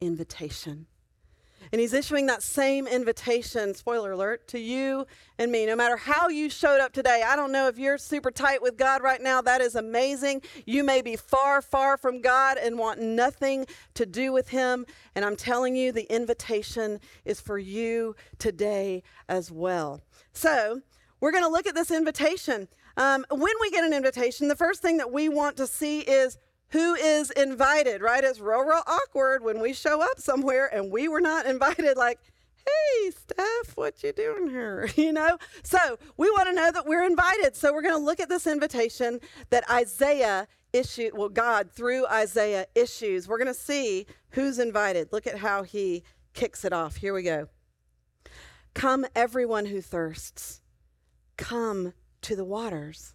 invitation 0.00 0.86
and 1.72 1.80
he's 1.80 1.92
issuing 1.92 2.26
that 2.26 2.42
same 2.42 2.86
invitation, 2.86 3.74
spoiler 3.74 4.12
alert, 4.12 4.46
to 4.48 4.58
you 4.58 5.06
and 5.38 5.50
me. 5.50 5.66
No 5.66 5.76
matter 5.76 5.96
how 5.96 6.28
you 6.28 6.48
showed 6.50 6.80
up 6.80 6.92
today, 6.92 7.22
I 7.26 7.36
don't 7.36 7.52
know 7.52 7.68
if 7.68 7.78
you're 7.78 7.98
super 7.98 8.30
tight 8.30 8.62
with 8.62 8.76
God 8.76 9.02
right 9.02 9.22
now. 9.22 9.40
That 9.40 9.60
is 9.60 9.74
amazing. 9.74 10.42
You 10.64 10.84
may 10.84 11.02
be 11.02 11.16
far, 11.16 11.62
far 11.62 11.96
from 11.96 12.20
God 12.20 12.58
and 12.58 12.78
want 12.78 13.00
nothing 13.00 13.66
to 13.94 14.06
do 14.06 14.32
with 14.32 14.48
Him. 14.48 14.86
And 15.14 15.24
I'm 15.24 15.36
telling 15.36 15.76
you, 15.76 15.92
the 15.92 16.12
invitation 16.14 17.00
is 17.24 17.40
for 17.40 17.58
you 17.58 18.16
today 18.38 19.02
as 19.28 19.50
well. 19.50 20.00
So, 20.32 20.82
we're 21.20 21.32
going 21.32 21.44
to 21.44 21.50
look 21.50 21.66
at 21.66 21.74
this 21.74 21.90
invitation. 21.90 22.68
Um, 22.96 23.24
when 23.30 23.54
we 23.60 23.70
get 23.70 23.84
an 23.84 23.92
invitation, 23.92 24.48
the 24.48 24.56
first 24.56 24.82
thing 24.82 24.98
that 24.98 25.10
we 25.10 25.28
want 25.28 25.56
to 25.56 25.66
see 25.66 26.00
is 26.00 26.38
who 26.70 26.94
is 26.94 27.30
invited, 27.30 28.02
right? 28.02 28.24
It's 28.24 28.40
real, 28.40 28.64
real 28.64 28.82
awkward 28.86 29.42
when 29.42 29.60
we 29.60 29.72
show 29.72 30.02
up 30.02 30.18
somewhere 30.18 30.66
and 30.72 30.90
we 30.90 31.08
were 31.08 31.20
not 31.20 31.46
invited, 31.54 31.96
like, 31.96 32.18
hey, 32.66 33.10
Steph, 33.10 33.76
what 33.76 34.02
you 34.02 34.12
doing 34.12 34.48
here? 34.48 34.88
You 34.96 35.12
know? 35.12 35.38
So 35.62 35.78
we 36.16 36.30
want 36.30 36.48
to 36.48 36.54
know 36.54 36.72
that 36.72 36.86
we're 36.86 37.04
invited. 37.04 37.54
So 37.54 37.72
we're 37.72 37.82
going 37.82 37.94
to 37.94 38.04
look 38.04 38.20
at 38.20 38.28
this 38.28 38.46
invitation 38.46 39.20
that 39.50 39.68
Isaiah 39.70 40.48
issued, 40.72 41.16
well, 41.16 41.28
God 41.28 41.70
through 41.70 42.06
Isaiah 42.06 42.66
issues. 42.74 43.28
We're 43.28 43.38
going 43.38 43.46
to 43.46 43.54
see 43.54 44.06
who's 44.30 44.58
invited. 44.58 45.12
Look 45.12 45.26
at 45.26 45.38
how 45.38 45.62
he 45.62 46.02
kicks 46.34 46.64
it 46.64 46.72
off. 46.72 46.96
Here 46.96 47.14
we 47.14 47.22
go. 47.22 47.48
Come, 48.74 49.06
everyone 49.14 49.66
who 49.66 49.80
thirsts, 49.80 50.60
come 51.36 51.94
to 52.22 52.36
the 52.36 52.44
waters. 52.44 53.14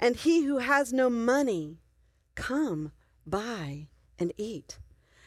And 0.00 0.16
he 0.16 0.44
who 0.44 0.58
has 0.58 0.92
no 0.92 1.10
money, 1.10 1.80
Come, 2.36 2.92
buy 3.26 3.88
and 4.18 4.32
eat. 4.36 4.78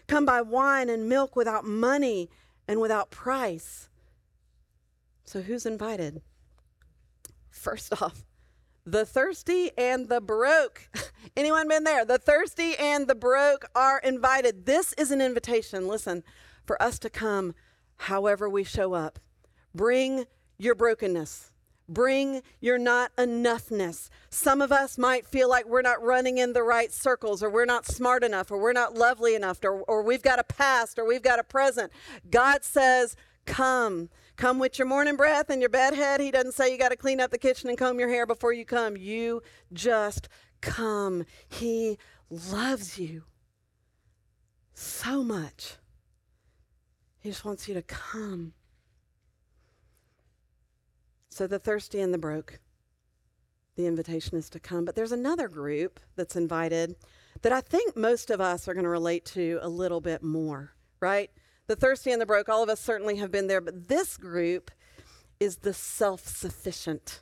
Come 0.07 0.25
buy 0.25 0.41
wine 0.41 0.89
and 0.89 1.09
milk 1.09 1.35
without 1.35 1.65
money 1.65 2.29
and 2.67 2.79
without 2.79 3.11
price. 3.11 3.89
So, 5.25 5.41
who's 5.41 5.65
invited? 5.65 6.21
First 7.49 8.01
off, 8.01 8.23
the 8.85 9.05
thirsty 9.05 9.71
and 9.77 10.07
the 10.07 10.21
broke. 10.21 10.89
Anyone 11.37 11.67
been 11.67 11.83
there? 11.83 12.05
The 12.05 12.17
thirsty 12.17 12.75
and 12.77 13.07
the 13.07 13.15
broke 13.15 13.65
are 13.75 13.99
invited. 13.99 14.65
This 14.65 14.93
is 14.93 15.11
an 15.11 15.21
invitation, 15.21 15.87
listen, 15.87 16.23
for 16.65 16.81
us 16.81 16.97
to 16.99 17.09
come 17.09 17.53
however 17.97 18.49
we 18.49 18.63
show 18.63 18.93
up. 18.93 19.19
Bring 19.75 20.25
your 20.57 20.73
brokenness. 20.73 21.48
Bring 21.89 22.43
your 22.62 22.77
not 22.77 23.15
enoughness. 23.17 24.10
Some 24.29 24.62
of 24.62 24.72
us 24.72 24.98
might 24.98 25.25
feel 25.25 25.50
like 25.50 25.65
we're 25.67 25.81
not 25.81 26.01
running 26.03 26.38
in 26.38 26.53
the 26.53 26.63
right 26.63 26.93
circles, 26.93 27.43
or 27.43 27.50
we're 27.50 27.65
not 27.65 27.86
smart 27.86 28.24
enough, 28.24 28.51
or 28.51 28.60
we're 28.60 28.74
not 28.74 28.93
lovely 28.96 29.36
enough, 29.36 29.60
or, 29.63 29.81
or 29.81 30.03
we've 30.03 30.22
got 30.22 30.39
a 30.39 30.43
past, 30.43 31.00
or 31.00 31.05
we've 31.08 31.24
got 31.24 31.39
a 31.39 31.43
present. 31.43 31.91
God 32.29 32.63
says, 32.63 33.15
Come. 33.46 34.10
Come 34.38 34.60
with 34.60 34.79
your 34.79 34.88
morning 34.88 35.17
breath 35.17 35.50
and 35.50 35.62
your 35.62 35.69
bed 35.69 35.96
head. 35.96 36.22
He 36.22 36.31
doesn't 36.31 36.53
say 36.53 36.72
you 36.72 36.77
got 36.77 36.89
to 36.89 36.96
clean 36.96 37.19
up 37.19 37.31
the 37.31 37.38
kitchen 37.38 37.69
and 37.69 37.77
comb 37.77 38.00
your 38.00 38.10
hair 38.10 38.25
before 38.25 38.53
you 38.53 38.65
come. 38.65 38.96
You 38.96 39.41
just 39.74 40.29
come. 40.62 41.25
He 41.50 41.98
loves 42.29 43.00
you. 43.00 43.24
so 44.74 45.24
much. 45.24 45.75
He 47.19 47.29
just 47.29 47.43
wants 47.43 47.67
you 47.67 47.74
to 47.74 47.81
come. 47.81 48.53
So, 51.39 51.48
the 51.48 51.58
thirsty 51.58 52.01
and 52.01 52.13
the 52.13 52.17
broke, 52.17 52.60
the 53.77 53.88
invitation 53.88 54.38
is 54.38 54.50
to 54.50 54.60
come. 54.60 54.84
But 54.84 54.96
there's 54.96 55.13
another 55.13 55.48
group 55.48 56.01
that's 56.17 56.36
invited 56.36 56.98
that 57.43 57.53
I 57.53 57.62
think 57.62 57.96
most 57.96 58.29
of 58.29 58.41
us 58.41 58.67
are 58.67 58.74
going 58.74 58.84
to 58.84 58.89
relate 58.89 59.24
to 59.27 59.58
a 59.62 59.69
little 59.69 60.01
bit 60.01 60.22
more, 60.22 60.74
right? 61.00 61.31
The 61.67 61.77
thirsty 61.77 62.12
and 62.12 62.22
the 62.22 62.25
broke, 62.25 62.50
all 62.50 62.62
of 62.62 62.67
us 62.67 62.81
certainly 62.81 63.15
have 63.19 63.31
been 63.31 63.48
there, 63.48 63.62
but 63.62 63.88
this 63.88 64.17
group 64.17 64.69
is 65.39 65.60
the 65.60 65.74
self 65.74 66.27
sufficient. 66.27 67.22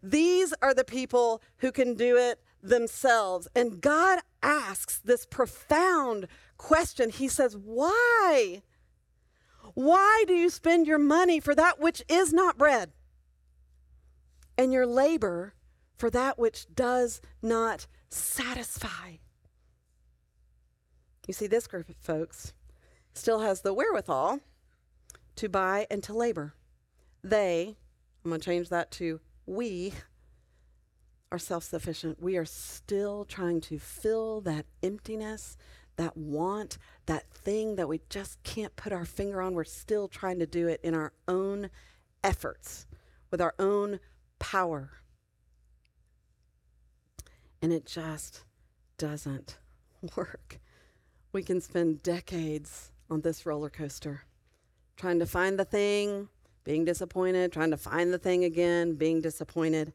These 0.00 0.54
are 0.62 0.72
the 0.72 0.84
people 0.84 1.42
who 1.56 1.72
can 1.72 1.94
do 1.94 2.16
it 2.16 2.38
themselves. 2.62 3.48
And 3.56 3.80
God 3.80 4.20
asks 4.40 5.00
this 5.00 5.26
profound 5.26 6.28
question. 6.58 7.10
He 7.10 7.26
says, 7.26 7.56
Why? 7.56 8.62
Why 9.74 10.22
do 10.28 10.32
you 10.32 10.48
spend 10.48 10.86
your 10.86 11.00
money 11.00 11.40
for 11.40 11.56
that 11.56 11.80
which 11.80 12.04
is 12.08 12.32
not 12.32 12.56
bread 12.56 12.92
and 14.56 14.72
your 14.72 14.86
labor 14.86 15.54
for 15.96 16.10
that 16.10 16.38
which 16.38 16.66
does 16.74 17.20
not 17.42 17.86
satisfy? 18.08 19.16
You 21.26 21.34
see, 21.34 21.46
this 21.46 21.66
group 21.66 21.88
of 21.88 21.96
folks 21.96 22.52
still 23.14 23.40
has 23.40 23.60
the 23.60 23.74
wherewithal 23.74 24.40
to 25.36 25.48
buy 25.48 25.86
and 25.90 26.02
to 26.02 26.12
labor. 26.12 26.54
They, 27.22 27.76
I'm 28.24 28.30
going 28.30 28.40
to 28.40 28.44
change 28.44 28.68
that 28.70 28.90
to 28.92 29.20
we, 29.46 29.92
are 31.32 31.38
self 31.38 31.64
sufficient. 31.64 32.22
We 32.22 32.36
are 32.36 32.44
still 32.44 33.24
trying 33.24 33.62
to 33.62 33.78
fill 33.78 34.42
that 34.42 34.66
emptiness, 34.82 35.56
that 35.96 36.16
want, 36.16 36.76
that 37.06 37.30
thing 37.30 37.76
that 37.76 37.88
we 37.88 38.02
just 38.10 38.40
can't 38.42 38.76
put 38.76 38.92
our 38.92 39.06
finger 39.06 39.40
on. 39.40 39.54
We're 39.54 39.64
still 39.64 40.08
trying 40.08 40.38
to 40.40 40.46
do 40.46 40.68
it 40.68 40.80
in 40.84 40.94
our 40.94 41.12
own 41.26 41.70
efforts, 42.22 42.86
with 43.30 43.40
our 43.40 43.54
own 43.58 43.98
power. 44.42 44.90
And 47.62 47.72
it 47.72 47.86
just 47.86 48.42
doesn't 48.98 49.56
work. 50.16 50.58
We 51.32 51.44
can 51.44 51.60
spend 51.60 52.02
decades 52.02 52.90
on 53.08 53.20
this 53.20 53.46
roller 53.46 53.70
coaster, 53.70 54.24
trying 54.96 55.20
to 55.20 55.26
find 55.26 55.58
the 55.58 55.64
thing, 55.64 56.28
being 56.64 56.84
disappointed, 56.84 57.52
trying 57.52 57.70
to 57.70 57.76
find 57.76 58.12
the 58.12 58.18
thing 58.18 58.42
again, 58.42 58.94
being 58.94 59.20
disappointed. 59.20 59.92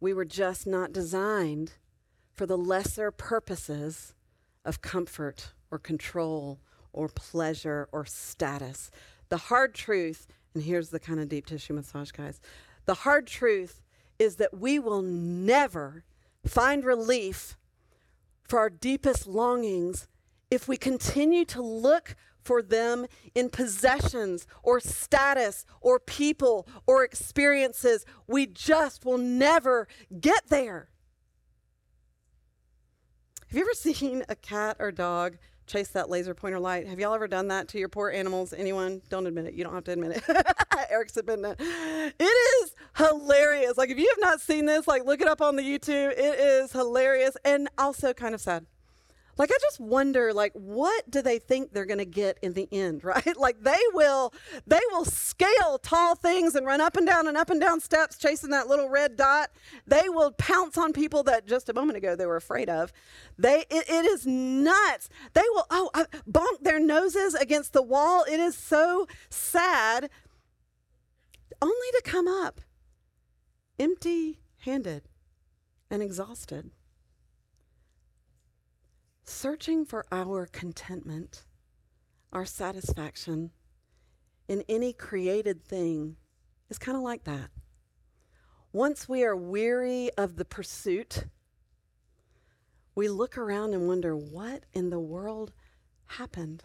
We 0.00 0.14
were 0.14 0.24
just 0.24 0.66
not 0.66 0.92
designed 0.92 1.74
for 2.34 2.46
the 2.46 2.58
lesser 2.58 3.10
purposes 3.10 4.14
of 4.64 4.80
comfort 4.80 5.52
or 5.70 5.78
control 5.78 6.60
or 6.94 7.08
pleasure 7.08 7.90
or 7.92 8.06
status. 8.06 8.90
The 9.28 9.36
hard 9.36 9.74
truth, 9.74 10.26
and 10.54 10.62
here's 10.62 10.88
the 10.88 10.98
kind 10.98 11.20
of 11.20 11.28
deep 11.28 11.44
tissue 11.44 11.74
massage, 11.74 12.10
guys 12.10 12.40
the 12.86 12.94
hard 12.94 13.26
truth 13.26 13.82
is 14.18 14.36
that 14.36 14.58
we 14.58 14.78
will 14.78 15.02
never 15.02 16.04
find 16.46 16.84
relief 16.84 17.56
for 18.42 18.58
our 18.58 18.70
deepest 18.70 19.26
longings 19.26 20.08
if 20.50 20.66
we 20.66 20.76
continue 20.76 21.44
to 21.44 21.62
look 21.62 22.16
for 22.42 22.62
them 22.62 23.06
in 23.34 23.48
possessions 23.48 24.46
or 24.62 24.80
status 24.80 25.64
or 25.80 26.00
people 26.00 26.66
or 26.86 27.04
experiences. 27.04 28.04
We 28.26 28.46
just 28.46 29.04
will 29.04 29.18
never 29.18 29.86
get 30.20 30.48
there. 30.48 30.88
Have 33.48 33.56
you 33.56 33.62
ever 33.62 33.74
seen 33.74 34.24
a 34.28 34.36
cat 34.36 34.76
or 34.78 34.90
dog 34.90 35.38
chase 35.70 35.88
that 35.88 36.10
laser 36.10 36.34
pointer 36.34 36.58
light? 36.58 36.86
Have 36.88 36.98
y'all 36.98 37.14
ever 37.14 37.28
done 37.28 37.48
that 37.48 37.68
to 37.68 37.78
your 37.78 37.88
poor 37.88 38.10
animals? 38.10 38.52
Anyone? 38.52 39.00
Don't 39.08 39.26
admit 39.26 39.46
it. 39.46 39.54
You 39.54 39.64
don't 39.64 39.74
have 39.74 39.84
to 39.84 39.92
admit 39.92 40.16
it. 40.16 40.46
Eric's 40.90 41.16
admitting 41.16 41.44
it. 41.44 41.56
It 42.18 42.24
is 42.24 42.74
hilarious. 42.96 43.78
Like, 43.78 43.90
if 43.90 43.98
you 43.98 44.08
have 44.08 44.20
not 44.20 44.40
seen 44.40 44.66
this, 44.66 44.88
like, 44.88 45.04
look 45.04 45.20
it 45.20 45.28
up 45.28 45.40
on 45.40 45.56
the 45.56 45.62
YouTube. 45.62 46.12
It 46.12 46.38
is 46.38 46.72
hilarious 46.72 47.36
and 47.44 47.68
also 47.78 48.12
kind 48.12 48.34
of 48.34 48.40
sad. 48.40 48.66
Like 49.40 49.50
I 49.50 49.56
just 49.62 49.80
wonder 49.80 50.34
like 50.34 50.52
what 50.52 51.10
do 51.10 51.22
they 51.22 51.38
think 51.38 51.72
they're 51.72 51.86
going 51.86 51.96
to 51.96 52.04
get 52.04 52.36
in 52.42 52.52
the 52.52 52.68
end, 52.70 53.02
right? 53.04 53.34
Like 53.38 53.62
they 53.62 53.80
will 53.94 54.34
they 54.66 54.80
will 54.90 55.06
scale 55.06 55.78
tall 55.82 56.14
things 56.14 56.54
and 56.54 56.66
run 56.66 56.82
up 56.82 56.94
and 56.94 57.06
down 57.06 57.26
and 57.26 57.38
up 57.38 57.48
and 57.48 57.58
down 57.58 57.80
steps 57.80 58.18
chasing 58.18 58.50
that 58.50 58.68
little 58.68 58.90
red 58.90 59.16
dot. 59.16 59.48
They 59.86 60.10
will 60.10 60.32
pounce 60.32 60.76
on 60.76 60.92
people 60.92 61.22
that 61.22 61.46
just 61.46 61.70
a 61.70 61.72
moment 61.72 61.96
ago 61.96 62.14
they 62.14 62.26
were 62.26 62.36
afraid 62.36 62.68
of. 62.68 62.92
They 63.38 63.64
it, 63.70 63.88
it 63.88 64.04
is 64.04 64.26
nuts. 64.26 65.08
They 65.32 65.40
will 65.54 65.64
oh 65.70 65.88
uh, 65.94 66.04
bonk 66.30 66.60
their 66.60 66.78
noses 66.78 67.32
against 67.32 67.72
the 67.72 67.82
wall. 67.82 68.26
It 68.30 68.40
is 68.40 68.54
so 68.54 69.06
sad 69.30 70.10
only 71.62 71.90
to 71.94 72.02
come 72.04 72.28
up 72.28 72.60
empty-handed 73.78 75.08
and 75.90 76.02
exhausted 76.02 76.72
searching 79.30 79.84
for 79.84 80.04
our 80.10 80.46
contentment, 80.46 81.44
our 82.32 82.44
satisfaction 82.44 83.50
in 84.48 84.64
any 84.68 84.92
created 84.92 85.64
thing 85.64 86.16
is 86.68 86.78
kind 86.78 86.96
of 86.96 87.02
like 87.02 87.24
that. 87.24 87.50
Once 88.72 89.08
we 89.08 89.24
are 89.24 89.36
weary 89.36 90.10
of 90.18 90.36
the 90.36 90.44
pursuit, 90.44 91.24
we 92.94 93.08
look 93.08 93.38
around 93.38 93.72
and 93.72 93.86
wonder, 93.86 94.16
what 94.16 94.64
in 94.72 94.90
the 94.90 95.00
world 95.00 95.52
happened? 96.06 96.64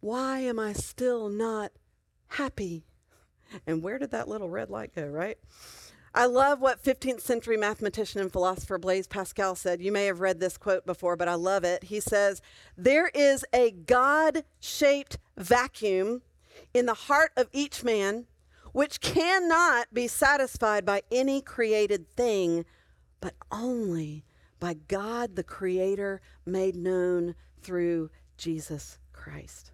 Why 0.00 0.40
am 0.40 0.58
I 0.58 0.72
still 0.72 1.28
not 1.28 1.72
happy? 2.28 2.86
And 3.66 3.82
where 3.82 3.98
did 3.98 4.12
that 4.12 4.28
little 4.28 4.48
red 4.48 4.70
light 4.70 4.94
go, 4.94 5.06
right? 5.06 5.38
I 6.16 6.24
love 6.24 6.62
what 6.62 6.82
15th 6.82 7.20
century 7.20 7.58
mathematician 7.58 8.22
and 8.22 8.32
philosopher 8.32 8.78
Blaise 8.78 9.06
Pascal 9.06 9.54
said. 9.54 9.82
You 9.82 9.92
may 9.92 10.06
have 10.06 10.20
read 10.20 10.40
this 10.40 10.56
quote 10.56 10.86
before, 10.86 11.14
but 11.14 11.28
I 11.28 11.34
love 11.34 11.62
it. 11.62 11.84
He 11.84 12.00
says, 12.00 12.40
There 12.74 13.08
is 13.08 13.44
a 13.52 13.72
God 13.72 14.44
shaped 14.58 15.18
vacuum 15.36 16.22
in 16.72 16.86
the 16.86 16.94
heart 16.94 17.32
of 17.36 17.50
each 17.52 17.84
man 17.84 18.24
which 18.72 19.02
cannot 19.02 19.92
be 19.92 20.08
satisfied 20.08 20.86
by 20.86 21.02
any 21.12 21.42
created 21.42 22.10
thing, 22.16 22.64
but 23.20 23.34
only 23.52 24.24
by 24.58 24.72
God 24.72 25.36
the 25.36 25.44
Creator 25.44 26.22
made 26.46 26.76
known 26.76 27.34
through 27.62 28.08
Jesus 28.38 28.98
Christ. 29.12 29.72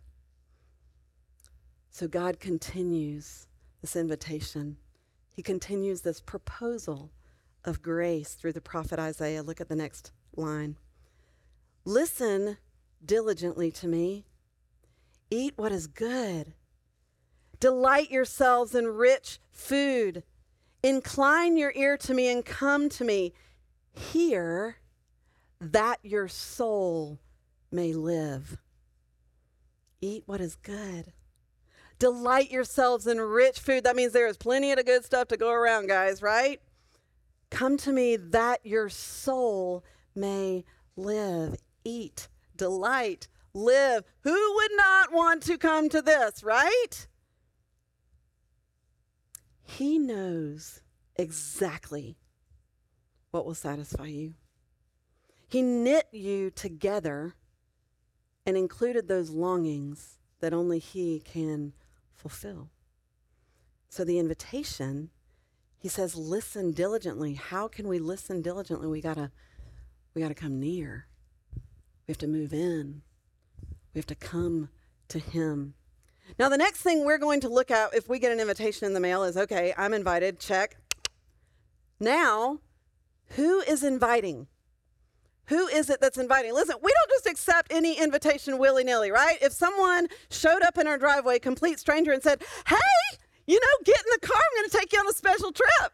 So 1.89 2.09
God 2.09 2.41
continues 2.41 3.47
this 3.81 3.95
invitation 3.95 4.77
he 5.33 5.43
continues 5.43 6.03
this 6.03 6.21
proposal 6.21 7.11
of 7.65 7.83
grace 7.83 8.35
through 8.35 8.53
the 8.53 8.61
prophet 8.61 8.99
Isaiah. 8.99 9.43
Look 9.43 9.61
at 9.61 9.69
the 9.69 9.77
next 9.77 10.12
line. 10.37 10.77
Listen 11.85 12.59
diligently 13.05 13.71
to 13.73 13.89
me, 13.89 14.25
eat 15.31 15.55
what 15.57 15.73
is 15.73 15.87
good, 15.87 16.55
delight 17.59 18.11
yourselves 18.11 18.75
in 18.75 18.87
rich 18.87 19.41
food, 19.51 20.23
incline 20.83 21.57
your 21.57 21.73
ear 21.75 21.97
to 21.97 22.15
me 22.15 22.31
and 22.31 22.45
come 22.45 22.89
to 22.91 23.05
me. 23.05 23.33
Hear 23.93 24.77
that 25.61 25.99
your 26.03 26.29
soul 26.29 27.19
may 27.71 27.93
live. 27.93 28.59
Eat 30.01 30.25
what 30.27 30.41
is 30.41 30.57
good 30.57 31.12
Delight 32.02 32.50
yourselves 32.50 33.06
in 33.06 33.21
rich 33.21 33.61
food. 33.61 33.85
That 33.85 33.94
means 33.94 34.12
there 34.12 34.26
is 34.26 34.37
plenty 34.37 34.73
of 34.73 34.85
good 34.85 35.04
stuff 35.04 35.28
to 35.28 35.37
go 35.37 35.52
around, 35.52 35.87
guys, 35.87 36.21
right? 36.21 36.61
Come 37.49 37.76
to 37.76 37.92
me 37.92 38.16
that 38.16 38.59
your 38.66 38.88
soul 38.88 39.85
may 40.12 40.64
live. 40.97 41.54
Eat, 41.85 42.26
delight, 42.56 43.28
live. 43.54 44.02
Who 44.25 44.32
would 44.32 44.71
not 44.75 45.12
want 45.12 45.44
to 45.44 45.56
come 45.56 45.88
to 45.90 46.02
this, 46.02 46.42
right? 46.42 47.06
He 49.62 49.97
knows 49.97 50.80
exactly 51.14 52.16
what 53.30 53.47
will 53.47 53.54
satisfy 53.54 54.06
you. 54.06 54.35
He 55.47 55.62
knit 55.62 56.09
you 56.11 56.50
together 56.50 57.37
and 58.44 58.56
included 58.56 59.06
those 59.06 59.30
longings 59.30 60.18
that 60.40 60.52
only 60.52 60.80
He 60.80 61.21
can 61.21 61.75
fulfill. 62.23 62.71
So 63.88 64.05
the 64.05 64.19
invitation, 64.19 65.11
he 65.76 65.88
says, 65.88 66.14
listen 66.17 66.73
diligently. 66.73 67.35
How 67.35 67.67
can 67.69 67.88
we 67.88 67.99
listen 67.99 68.41
diligently? 68.41 68.87
We 68.87 69.00
gotta 69.00 69.33
we 70.14 70.23
gotta 70.23 70.35
come 70.35 70.61
near. 70.61 71.07
We 72.07 72.12
have 72.12 72.19
to 72.19 72.29
move 72.29 72.52
in. 72.52 73.02
We 73.93 73.99
have 73.99 74.07
to 74.07 74.14
come 74.14 74.71
to 75.09 75.19
him. 75.19 75.75
Now, 76.38 76.49
the 76.49 76.57
next 76.57 76.81
thing 76.81 77.05
we're 77.05 77.19
going 77.19 77.41
to 77.41 77.49
look 77.49 77.71
at 77.71 77.95
if 77.95 78.09
we 78.09 78.19
get 78.19 78.33
an 78.33 78.41
invitation 78.41 78.87
in 78.87 78.95
the 78.95 79.00
mail 79.00 79.25
is 79.25 79.37
okay, 79.37 79.75
I'm 79.76 79.93
invited, 79.93 80.38
check. 80.38 80.76
Now, 82.00 82.61
who 83.31 83.61
is 83.61 83.83
inviting? 83.83 84.47
Who 85.47 85.67
is 85.67 85.91
it 85.91 86.01
that's 86.01 86.19
inviting? 86.19 86.55
Listen, 86.55 86.77
we 86.83 86.93
don't 86.93 87.11
just 87.11 87.27
accept 87.27 87.73
any 87.73 87.99
invitation 87.99 88.59
willy 88.59 88.85
nilly, 88.85 89.11
right? 89.11 89.39
If 89.43 89.53
someone 89.53 90.09
showed 90.31 90.63
up 90.63 90.79
in 90.79 90.87
our 90.87 90.99
driveway, 90.99 91.39
complete 91.39 91.79
stranger, 91.79 92.13
and 92.13 92.23
said, 92.23 92.43
Hey, 92.67 92.77
you 93.47 93.59
know, 93.59 93.85
get 93.85 93.99
in 93.99 94.21
the 94.21 94.27
car, 94.27 94.37
I'm 94.37 94.61
going 94.61 94.71
to 94.71 94.79
take 94.79 94.93
you 94.93 95.01
on 95.01 95.09
a 95.09 95.13
special 95.13 95.53
trip. 95.53 95.93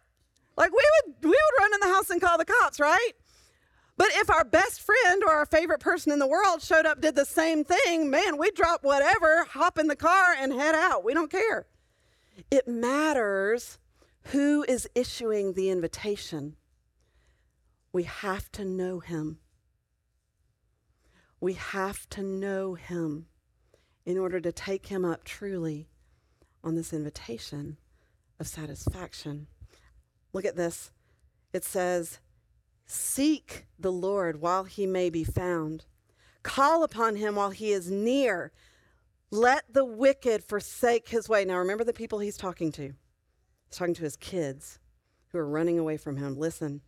Like 0.56 0.70
we 0.70 0.84
would, 1.06 1.14
we 1.22 1.30
would 1.30 1.60
run 1.60 1.74
in 1.74 1.80
the 1.80 1.94
house 1.94 2.10
and 2.10 2.20
call 2.20 2.36
the 2.36 2.44
cops, 2.44 2.78
right? 2.80 3.12
But 3.96 4.08
if 4.12 4.30
our 4.30 4.44
best 4.44 4.80
friend 4.80 5.24
or 5.24 5.32
our 5.32 5.46
favorite 5.46 5.80
person 5.80 6.12
in 6.12 6.20
the 6.20 6.26
world 6.26 6.62
showed 6.62 6.86
up, 6.86 7.00
did 7.00 7.16
the 7.16 7.24
same 7.24 7.64
thing, 7.64 8.10
man, 8.10 8.38
we 8.38 8.50
drop 8.52 8.84
whatever, 8.84 9.44
hop 9.44 9.76
in 9.76 9.88
the 9.88 9.96
car, 9.96 10.34
and 10.38 10.52
head 10.52 10.76
out. 10.76 11.04
We 11.04 11.14
don't 11.14 11.30
care. 11.30 11.66
It 12.50 12.68
matters 12.68 13.78
who 14.26 14.64
is 14.68 14.88
issuing 14.94 15.54
the 15.54 15.70
invitation. 15.70 16.54
We 17.98 18.04
have 18.04 18.52
to 18.52 18.64
know 18.64 19.00
him. 19.00 19.40
We 21.40 21.54
have 21.54 22.08
to 22.10 22.22
know 22.22 22.74
him 22.74 23.26
in 24.06 24.16
order 24.16 24.38
to 24.40 24.52
take 24.52 24.86
him 24.86 25.04
up 25.04 25.24
truly 25.24 25.88
on 26.62 26.76
this 26.76 26.92
invitation 26.92 27.76
of 28.38 28.46
satisfaction. 28.46 29.48
Look 30.32 30.44
at 30.44 30.54
this. 30.54 30.92
It 31.52 31.64
says, 31.64 32.20
Seek 32.86 33.66
the 33.76 33.90
Lord 33.90 34.40
while 34.40 34.62
he 34.62 34.86
may 34.86 35.10
be 35.10 35.24
found, 35.24 35.86
call 36.44 36.84
upon 36.84 37.16
him 37.16 37.34
while 37.34 37.50
he 37.50 37.72
is 37.72 37.90
near. 37.90 38.52
Let 39.32 39.72
the 39.74 39.84
wicked 39.84 40.44
forsake 40.44 41.08
his 41.08 41.28
way. 41.28 41.44
Now, 41.44 41.58
remember 41.58 41.82
the 41.82 41.92
people 41.92 42.20
he's 42.20 42.36
talking 42.36 42.70
to. 42.70 42.94
He's 43.66 43.76
talking 43.76 43.94
to 43.94 44.04
his 44.04 44.14
kids 44.14 44.78
who 45.32 45.38
are 45.38 45.48
running 45.48 45.80
away 45.80 45.96
from 45.96 46.16
him. 46.16 46.38
Listen. 46.38 46.82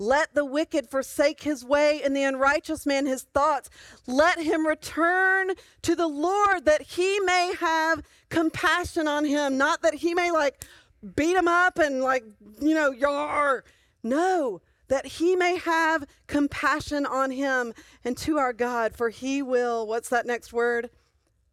Let 0.00 0.34
the 0.34 0.46
wicked 0.46 0.88
forsake 0.88 1.42
his 1.42 1.62
way 1.62 2.00
and 2.02 2.16
the 2.16 2.22
unrighteous 2.22 2.86
man 2.86 3.04
his 3.04 3.24
thoughts. 3.24 3.68
Let 4.06 4.40
him 4.40 4.66
return 4.66 5.50
to 5.82 5.94
the 5.94 6.08
Lord 6.08 6.64
that 6.64 6.80
he 6.80 7.20
may 7.20 7.52
have 7.60 8.02
compassion 8.30 9.06
on 9.06 9.26
him, 9.26 9.58
not 9.58 9.82
that 9.82 9.96
he 9.96 10.14
may 10.14 10.30
like 10.30 10.64
beat 11.14 11.36
him 11.36 11.46
up 11.46 11.78
and 11.78 12.02
like, 12.02 12.24
you 12.62 12.74
know, 12.74 12.92
yar. 12.92 13.62
No, 14.02 14.62
that 14.88 15.04
he 15.04 15.36
may 15.36 15.58
have 15.58 16.06
compassion 16.26 17.04
on 17.04 17.30
him 17.30 17.74
and 18.02 18.16
to 18.16 18.38
our 18.38 18.54
God, 18.54 18.96
for 18.96 19.10
he 19.10 19.42
will, 19.42 19.86
what's 19.86 20.08
that 20.08 20.24
next 20.24 20.50
word? 20.50 20.88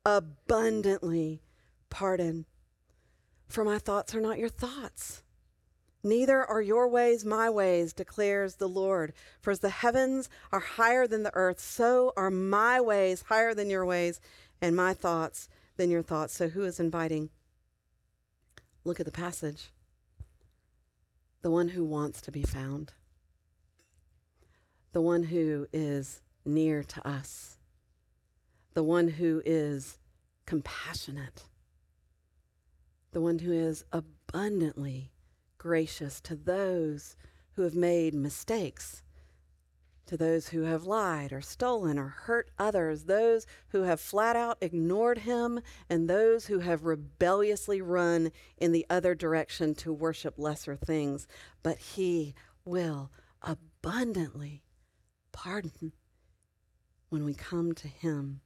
Abundantly 0.06 1.42
pardon. 1.90 2.46
For 3.50 3.66
my 3.66 3.78
thoughts 3.78 4.16
are 4.16 4.22
not 4.22 4.40
your 4.40 4.48
thoughts 4.48 5.24
Neither 6.04 6.46
are 6.46 6.62
your 6.62 6.88
ways 6.88 7.26
my 7.26 7.50
ways, 7.50 7.92
declares 7.94 8.56
the 8.56 8.70
Lord. 8.70 9.14
For 9.42 9.52
as 9.52 9.60
the 9.60 9.70
heavens 9.70 10.30
are 10.52 10.60
higher 10.60 11.08
than 11.08 11.24
the 11.24 11.34
earth, 11.34 11.60
so 11.60 12.14
are 12.16 12.32
my 12.32 12.80
ways 12.80 13.24
higher 13.28 13.54
than 13.54 13.70
your 13.70 13.86
ways, 13.86 14.20
and 14.62 14.76
my 14.76 14.94
thoughts 14.94 15.50
than 15.76 15.90
your 15.90 16.04
thoughts. 16.04 16.34
So 16.34 16.50
who 16.50 16.64
is 16.64 16.80
inviting? 16.80 17.30
Look 18.84 19.00
at 19.00 19.06
the 19.06 19.12
passage. 19.12 19.72
The 21.42 21.52
one 21.52 21.70
who 21.70 21.84
wants 21.84 22.22
to 22.22 22.32
be 22.32 22.44
found, 22.44 22.94
the 24.92 25.02
one 25.02 25.24
who 25.24 25.68
is 25.72 26.22
near 26.46 26.84
to 26.84 27.08
us, 27.08 27.58
the 28.74 28.84
one 28.84 29.08
who 29.08 29.42
is 29.46 29.98
compassionate, 30.46 31.44
the 33.12 33.22
one 33.22 33.40
who 33.40 33.52
is 33.52 33.86
abundantly 33.92 35.12
gracious 35.58 36.22
to 36.22 36.36
those 36.36 37.16
who 37.54 37.64
have 37.64 37.76
made 37.76 38.14
mistakes, 38.14 39.04
to 40.06 40.16
those 40.16 40.50
who 40.50 40.62
have 40.62 40.86
lied 40.86 41.34
or 41.34 41.42
stolen 41.42 41.98
or 42.00 42.08
hurt 42.08 42.50
others, 42.58 43.06
those 43.06 43.46
who 43.70 43.84
have 43.84 44.00
flat 44.00 44.36
out 44.36 44.58
ignored 44.62 45.20
him, 45.20 45.60
and 45.90 46.10
those 46.10 46.46
who 46.46 46.60
have 46.60 46.86
rebelliously 46.86 47.82
run 47.82 48.32
in 48.58 48.72
the 48.72 48.86
other 48.90 49.14
direction 49.14 49.76
to 49.76 49.92
worship 49.92 50.36
lesser 50.38 50.76
things. 50.76 51.28
But 51.64 51.78
he 51.78 52.36
will 52.64 53.12
abundantly 53.42 54.64
pardon 55.32 55.94
when 57.10 57.24
we 57.24 57.34
come 57.34 57.74
to 57.74 57.88
him 57.88 58.42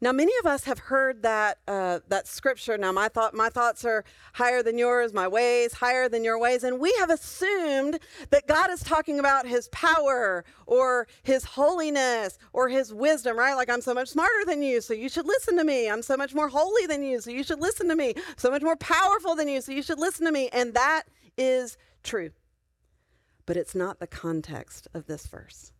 now, 0.00 0.12
many 0.12 0.32
of 0.40 0.46
us 0.46 0.64
have 0.64 0.78
heard 0.78 1.22
that 1.22 1.58
uh, 1.66 1.98
that 2.06 2.28
scripture. 2.28 2.78
Now, 2.78 2.92
my 2.92 3.08
thought, 3.08 3.34
my 3.34 3.48
thoughts 3.48 3.84
are 3.84 4.04
higher 4.34 4.62
than 4.62 4.78
yours, 4.78 5.12
my 5.12 5.26
ways 5.26 5.72
higher 5.74 6.08
than 6.08 6.22
your 6.22 6.38
ways, 6.38 6.62
and 6.62 6.78
we 6.78 6.94
have 7.00 7.10
assumed 7.10 7.98
that 8.30 8.46
God 8.46 8.70
is 8.70 8.80
talking 8.80 9.18
about 9.18 9.46
His 9.46 9.68
power 9.68 10.44
or 10.66 11.08
His 11.24 11.42
holiness 11.44 12.38
or 12.52 12.68
His 12.68 12.94
wisdom, 12.94 13.36
right? 13.36 13.54
Like 13.54 13.68
I'm 13.68 13.80
so 13.80 13.92
much 13.92 14.10
smarter 14.10 14.44
than 14.46 14.62
you, 14.62 14.80
so 14.80 14.94
you 14.94 15.08
should 15.08 15.26
listen 15.26 15.56
to 15.56 15.64
me. 15.64 15.90
I'm 15.90 16.02
so 16.02 16.16
much 16.16 16.32
more 16.32 16.48
holy 16.48 16.86
than 16.86 17.02
you, 17.02 17.20
so 17.20 17.32
you 17.32 17.42
should 17.42 17.60
listen 17.60 17.88
to 17.88 17.96
me. 17.96 18.14
So 18.36 18.50
much 18.50 18.62
more 18.62 18.76
powerful 18.76 19.34
than 19.34 19.48
you, 19.48 19.60
so 19.60 19.72
you 19.72 19.82
should 19.82 19.98
listen 19.98 20.24
to 20.26 20.32
me. 20.32 20.48
And 20.52 20.74
that 20.74 21.04
is 21.36 21.76
true, 22.04 22.30
but 23.46 23.56
it's 23.56 23.74
not 23.74 23.98
the 23.98 24.06
context 24.06 24.86
of 24.94 25.06
this 25.06 25.26
verse. 25.26 25.72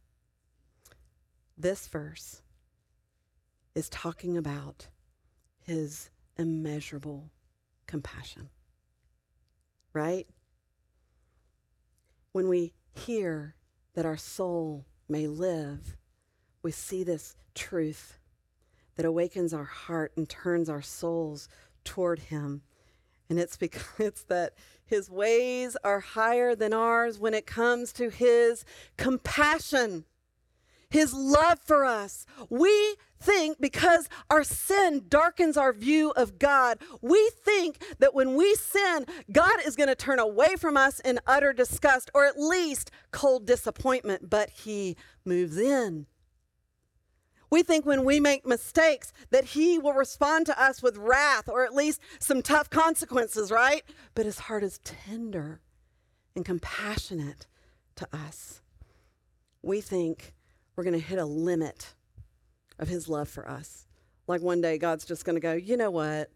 This 1.56 1.86
verse 1.86 2.42
is 3.78 3.88
talking 3.88 4.36
about 4.36 4.88
his 5.60 6.10
immeasurable 6.36 7.30
compassion. 7.86 8.48
Right? 9.92 10.26
When 12.32 12.48
we 12.48 12.72
hear 12.92 13.54
that 13.94 14.04
our 14.04 14.16
soul 14.16 14.84
may 15.08 15.28
live, 15.28 15.96
we 16.60 16.72
see 16.72 17.04
this 17.04 17.36
truth 17.54 18.18
that 18.96 19.06
awakens 19.06 19.54
our 19.54 19.62
heart 19.62 20.10
and 20.16 20.28
turns 20.28 20.68
our 20.68 20.82
souls 20.82 21.48
toward 21.84 22.18
him. 22.18 22.62
And 23.30 23.38
it's 23.38 23.56
because 23.56 23.84
it's 24.00 24.24
that 24.24 24.54
his 24.84 25.08
ways 25.08 25.76
are 25.84 26.00
higher 26.00 26.56
than 26.56 26.72
ours 26.72 27.20
when 27.20 27.32
it 27.32 27.46
comes 27.46 27.92
to 27.92 28.10
his 28.10 28.64
compassion 28.96 30.04
his 30.90 31.12
love 31.12 31.58
for 31.64 31.84
us. 31.84 32.24
We 32.48 32.96
think 33.20 33.60
because 33.60 34.08
our 34.30 34.44
sin 34.44 35.04
darkens 35.08 35.56
our 35.56 35.72
view 35.72 36.12
of 36.16 36.38
God, 36.38 36.78
we 37.02 37.30
think 37.44 37.82
that 37.98 38.14
when 38.14 38.34
we 38.34 38.54
sin, 38.54 39.04
God 39.30 39.56
is 39.66 39.76
going 39.76 39.88
to 39.88 39.94
turn 39.94 40.18
away 40.18 40.56
from 40.56 40.76
us 40.76 41.00
in 41.00 41.20
utter 41.26 41.52
disgust 41.52 42.10
or 42.14 42.24
at 42.24 42.38
least 42.38 42.90
cold 43.10 43.46
disappointment, 43.46 44.30
but 44.30 44.50
He 44.50 44.96
moves 45.24 45.58
in. 45.58 46.06
We 47.50 47.62
think 47.62 47.86
when 47.86 48.04
we 48.04 48.20
make 48.20 48.46
mistakes 48.46 49.12
that 49.30 49.46
He 49.46 49.78
will 49.78 49.94
respond 49.94 50.46
to 50.46 50.62
us 50.62 50.82
with 50.82 50.96
wrath 50.96 51.48
or 51.48 51.64
at 51.64 51.74
least 51.74 52.00
some 52.18 52.42
tough 52.42 52.70
consequences, 52.70 53.50
right? 53.50 53.82
But 54.14 54.26
His 54.26 54.40
heart 54.40 54.62
is 54.62 54.80
tender 54.84 55.60
and 56.36 56.44
compassionate 56.44 57.46
to 57.96 58.06
us. 58.12 58.62
We 59.62 59.80
think 59.80 60.34
we're 60.78 60.84
going 60.84 60.94
to 60.94 61.04
hit 61.04 61.18
a 61.18 61.24
limit 61.24 61.92
of 62.78 62.86
his 62.86 63.08
love 63.08 63.28
for 63.28 63.50
us. 63.50 63.88
Like 64.28 64.42
one 64.42 64.60
day 64.60 64.78
God's 64.78 65.04
just 65.04 65.24
going 65.24 65.34
to 65.34 65.40
go, 65.40 65.54
"You 65.54 65.76
know 65.76 65.90
what? 65.90 66.30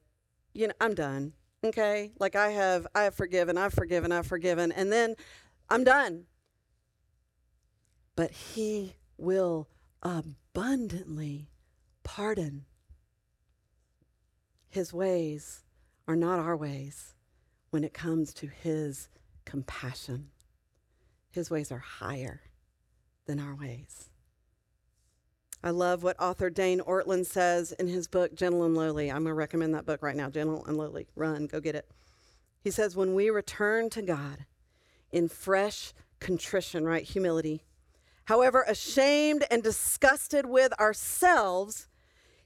You 0.52 0.66
know, 0.66 0.74
I'm 0.80 0.94
done." 0.94 1.34
Okay? 1.62 2.10
Like 2.18 2.34
I 2.34 2.48
have 2.48 2.88
I 2.92 3.04
have 3.04 3.14
forgiven, 3.14 3.56
I've 3.56 3.72
forgiven, 3.72 4.10
I've 4.10 4.26
forgiven, 4.26 4.72
and 4.72 4.90
then 4.90 5.14
I'm 5.70 5.84
done. 5.84 6.24
But 8.16 8.32
he 8.32 8.96
will 9.16 9.68
abundantly 10.02 11.48
pardon. 12.02 12.64
His 14.68 14.92
ways 14.92 15.62
are 16.08 16.16
not 16.16 16.40
our 16.40 16.56
ways 16.56 17.14
when 17.70 17.84
it 17.84 17.94
comes 17.94 18.34
to 18.34 18.48
his 18.48 19.08
compassion. 19.44 20.30
His 21.30 21.48
ways 21.48 21.70
are 21.70 21.78
higher 21.78 22.40
than 23.26 23.38
our 23.38 23.54
ways. 23.54 24.08
I 25.64 25.70
love 25.70 26.02
what 26.02 26.20
author 26.20 26.50
Dane 26.50 26.80
Ortlund 26.80 27.26
says 27.26 27.72
in 27.72 27.86
his 27.86 28.08
book, 28.08 28.34
Gentle 28.34 28.64
and 28.64 28.76
Lowly. 28.76 29.10
I'm 29.10 29.22
going 29.22 29.26
to 29.26 29.34
recommend 29.34 29.74
that 29.74 29.86
book 29.86 30.02
right 30.02 30.16
now, 30.16 30.28
Gentle 30.28 30.64
and 30.66 30.76
Lowly. 30.76 31.06
Run, 31.14 31.46
go 31.46 31.60
get 31.60 31.76
it. 31.76 31.88
He 32.62 32.70
says, 32.70 32.96
When 32.96 33.14
we 33.14 33.30
return 33.30 33.88
to 33.90 34.02
God 34.02 34.46
in 35.12 35.28
fresh 35.28 35.92
contrition, 36.18 36.84
right? 36.84 37.04
Humility, 37.04 37.62
however, 38.24 38.64
ashamed 38.66 39.44
and 39.50 39.62
disgusted 39.62 40.46
with 40.46 40.78
ourselves, 40.80 41.88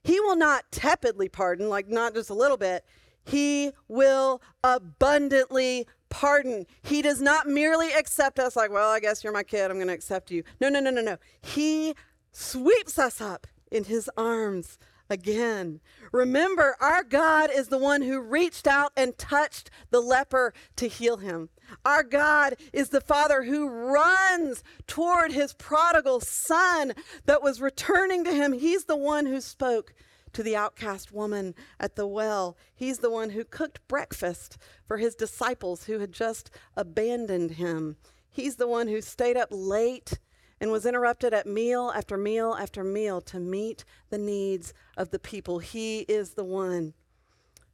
He 0.04 0.20
will 0.20 0.36
not 0.36 0.70
tepidly 0.70 1.30
pardon, 1.30 1.70
like 1.70 1.88
not 1.88 2.14
just 2.14 2.28
a 2.28 2.34
little 2.34 2.58
bit. 2.58 2.84
He 3.24 3.72
will 3.88 4.42
abundantly 4.62 5.86
pardon. 6.10 6.66
He 6.82 7.02
does 7.02 7.20
not 7.20 7.48
merely 7.48 7.92
accept 7.92 8.38
us 8.38 8.54
like, 8.54 8.70
well, 8.70 8.90
I 8.90 9.00
guess 9.00 9.24
you're 9.24 9.32
my 9.32 9.42
kid. 9.42 9.70
I'm 9.70 9.78
going 9.78 9.88
to 9.88 9.92
accept 9.92 10.30
you. 10.30 10.44
No, 10.60 10.68
no, 10.68 10.78
no, 10.78 10.90
no, 10.90 11.02
no. 11.02 11.16
He 11.42 11.94
sweeps 12.36 12.98
us 12.98 13.20
up 13.20 13.46
in 13.70 13.84
his 13.84 14.10
arms 14.16 14.78
again. 15.08 15.80
Remember, 16.12 16.76
our 16.80 17.02
God 17.02 17.50
is 17.50 17.68
the 17.68 17.78
one 17.78 18.02
who 18.02 18.20
reached 18.20 18.66
out 18.66 18.92
and 18.96 19.16
touched 19.16 19.70
the 19.90 20.00
leper 20.00 20.52
to 20.76 20.88
heal 20.88 21.16
him. 21.18 21.48
Our 21.84 22.02
God 22.02 22.56
is 22.72 22.90
the 22.90 23.00
Father 23.00 23.44
who 23.44 23.68
runs 23.68 24.62
toward 24.86 25.32
his 25.32 25.54
prodigal 25.54 26.20
son 26.20 26.92
that 27.24 27.42
was 27.42 27.60
returning 27.60 28.24
to 28.24 28.32
him. 28.32 28.52
He's 28.52 28.84
the 28.84 28.96
one 28.96 29.26
who 29.26 29.40
spoke 29.40 29.94
to 30.32 30.42
the 30.42 30.56
outcast 30.56 31.12
woman 31.12 31.54
at 31.80 31.96
the 31.96 32.06
well. 32.06 32.58
He's 32.74 32.98
the 32.98 33.10
one 33.10 33.30
who 33.30 33.44
cooked 33.44 33.86
breakfast 33.88 34.58
for 34.86 34.98
his 34.98 35.14
disciples 35.14 35.84
who 35.84 36.00
had 36.00 36.12
just 36.12 36.50
abandoned 36.76 37.52
him. 37.52 37.96
He's 38.28 38.56
the 38.56 38.68
one 38.68 38.88
who 38.88 39.00
stayed 39.00 39.38
up 39.38 39.48
late 39.50 40.18
and 40.60 40.70
was 40.70 40.86
interrupted 40.86 41.34
at 41.34 41.46
meal 41.46 41.92
after 41.94 42.16
meal 42.16 42.56
after 42.58 42.82
meal 42.82 43.20
to 43.20 43.38
meet 43.38 43.84
the 44.10 44.18
needs 44.18 44.72
of 44.96 45.10
the 45.10 45.18
people. 45.18 45.58
He 45.58 46.00
is 46.00 46.30
the 46.30 46.44
one 46.44 46.94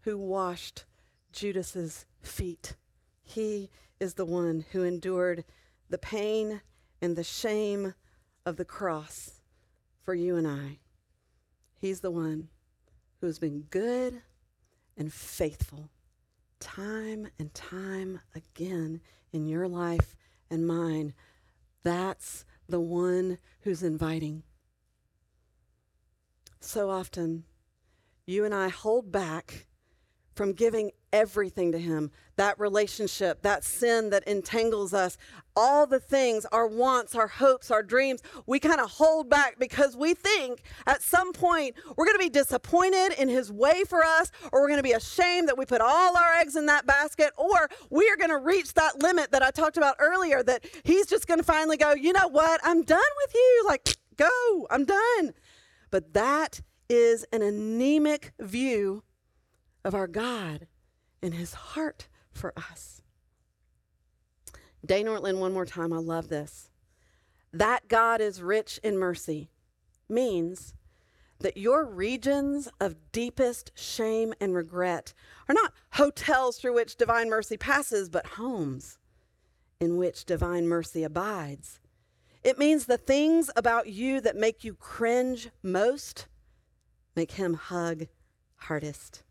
who 0.02 0.18
washed 0.18 0.84
Judas's 1.32 2.06
feet. 2.20 2.74
He 3.22 3.70
is 4.00 4.14
the 4.14 4.24
one 4.24 4.64
who 4.72 4.82
endured 4.82 5.44
the 5.88 5.98
pain 5.98 6.60
and 7.00 7.16
the 7.16 7.24
shame 7.24 7.94
of 8.44 8.56
the 8.56 8.64
cross 8.64 9.40
for 10.04 10.14
you 10.14 10.36
and 10.36 10.46
I. 10.46 10.78
He's 11.78 12.00
the 12.00 12.10
one 12.10 12.48
who 13.20 13.26
has 13.26 13.38
been 13.38 13.66
good 13.70 14.22
and 14.96 15.12
faithful 15.12 15.90
time 16.58 17.28
and 17.38 17.52
time 17.54 18.20
again 18.34 19.00
in 19.32 19.46
your 19.46 19.66
life 19.66 20.14
and 20.48 20.66
mine. 20.66 21.12
That's 21.82 22.44
the 22.72 22.80
one 22.80 23.38
who's 23.60 23.82
inviting. 23.82 24.42
So 26.58 26.88
often, 26.88 27.44
you 28.24 28.46
and 28.46 28.54
I 28.54 28.70
hold 28.70 29.12
back 29.12 29.66
from 30.34 30.54
giving 30.54 30.90
everything 31.12 31.72
to 31.72 31.78
Him. 31.78 32.10
That 32.36 32.58
relationship, 32.58 33.42
that 33.42 33.64
sin 33.64 34.10
that 34.10 34.24
entangles 34.24 34.94
us, 34.94 35.18
all 35.54 35.86
the 35.86 36.00
things, 36.00 36.46
our 36.46 36.66
wants, 36.66 37.14
our 37.14 37.28
hopes, 37.28 37.70
our 37.70 37.82
dreams, 37.82 38.22
we 38.46 38.58
kind 38.58 38.80
of 38.80 38.90
hold 38.90 39.28
back 39.28 39.58
because 39.58 39.96
we 39.96 40.14
think 40.14 40.62
at 40.86 41.02
some 41.02 41.32
point 41.32 41.74
we're 41.96 42.06
going 42.06 42.18
to 42.18 42.24
be 42.24 42.30
disappointed 42.30 43.12
in 43.18 43.28
His 43.28 43.52
way 43.52 43.84
for 43.88 44.02
us, 44.02 44.32
or 44.50 44.60
we're 44.60 44.68
going 44.68 44.78
to 44.78 44.82
be 44.82 44.92
ashamed 44.92 45.48
that 45.48 45.58
we 45.58 45.66
put 45.66 45.80
all 45.80 46.16
our 46.16 46.32
eggs 46.34 46.56
in 46.56 46.66
that 46.66 46.86
basket, 46.86 47.32
or 47.36 47.68
we 47.90 48.08
are 48.08 48.16
going 48.16 48.30
to 48.30 48.38
reach 48.38 48.74
that 48.74 49.02
limit 49.02 49.30
that 49.32 49.42
I 49.42 49.50
talked 49.50 49.76
about 49.76 49.96
earlier 49.98 50.42
that 50.42 50.64
He's 50.84 51.06
just 51.06 51.26
going 51.26 51.38
to 51.38 51.44
finally 51.44 51.76
go, 51.76 51.92
you 51.92 52.12
know 52.12 52.28
what, 52.28 52.60
I'm 52.64 52.82
done 52.82 53.00
with 53.24 53.34
you. 53.34 53.64
Like, 53.66 53.96
go, 54.16 54.66
I'm 54.70 54.84
done. 54.84 55.34
But 55.90 56.14
that 56.14 56.62
is 56.88 57.24
an 57.32 57.42
anemic 57.42 58.32
view 58.38 59.02
of 59.84 59.94
our 59.94 60.06
God 60.06 60.66
and 61.22 61.34
his 61.34 61.54
heart 61.54 62.08
for 62.30 62.52
us. 62.56 63.02
Dane 64.84 65.06
Ortlund, 65.06 65.38
one 65.38 65.52
more 65.52 65.66
time. 65.66 65.92
I 65.92 65.98
love 65.98 66.28
this. 66.28 66.70
That 67.52 67.88
God 67.88 68.20
is 68.20 68.42
rich 68.42 68.80
in 68.82 68.98
mercy 68.98 69.50
means 70.08 70.74
that 71.38 71.56
your 71.56 71.84
regions 71.84 72.68
of 72.80 73.12
deepest 73.12 73.72
shame 73.74 74.32
and 74.40 74.54
regret 74.54 75.12
are 75.48 75.54
not 75.54 75.72
hotels 75.92 76.58
through 76.58 76.74
which 76.74 76.96
divine 76.96 77.28
mercy 77.28 77.56
passes, 77.56 78.08
but 78.08 78.26
homes 78.26 78.98
in 79.80 79.96
which 79.96 80.24
divine 80.24 80.66
mercy 80.66 81.02
abides. 81.02 81.80
It 82.42 82.58
means 82.58 82.86
the 82.86 82.98
things 82.98 83.50
about 83.54 83.88
you 83.88 84.20
that 84.20 84.36
make 84.36 84.64
you 84.64 84.74
cringe 84.74 85.50
most 85.62 86.26
make 87.14 87.32
him 87.32 87.54
hug 87.54 88.06
hardest. 88.56 89.22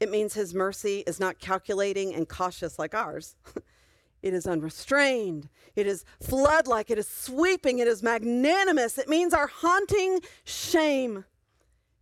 It 0.00 0.10
means 0.10 0.32
his 0.32 0.54
mercy 0.54 1.04
is 1.06 1.20
not 1.20 1.38
calculating 1.38 2.14
and 2.14 2.26
cautious 2.26 2.78
like 2.78 2.94
ours. 2.94 3.36
it 4.22 4.32
is 4.32 4.46
unrestrained. 4.46 5.50
It 5.76 5.86
is 5.86 6.06
flood 6.20 6.66
like. 6.66 6.90
It 6.90 6.98
is 6.98 7.06
sweeping. 7.06 7.78
It 7.78 7.86
is 7.86 8.02
magnanimous. 8.02 8.96
It 8.96 9.08
means 9.08 9.34
our 9.34 9.46
haunting 9.46 10.20
shame 10.42 11.26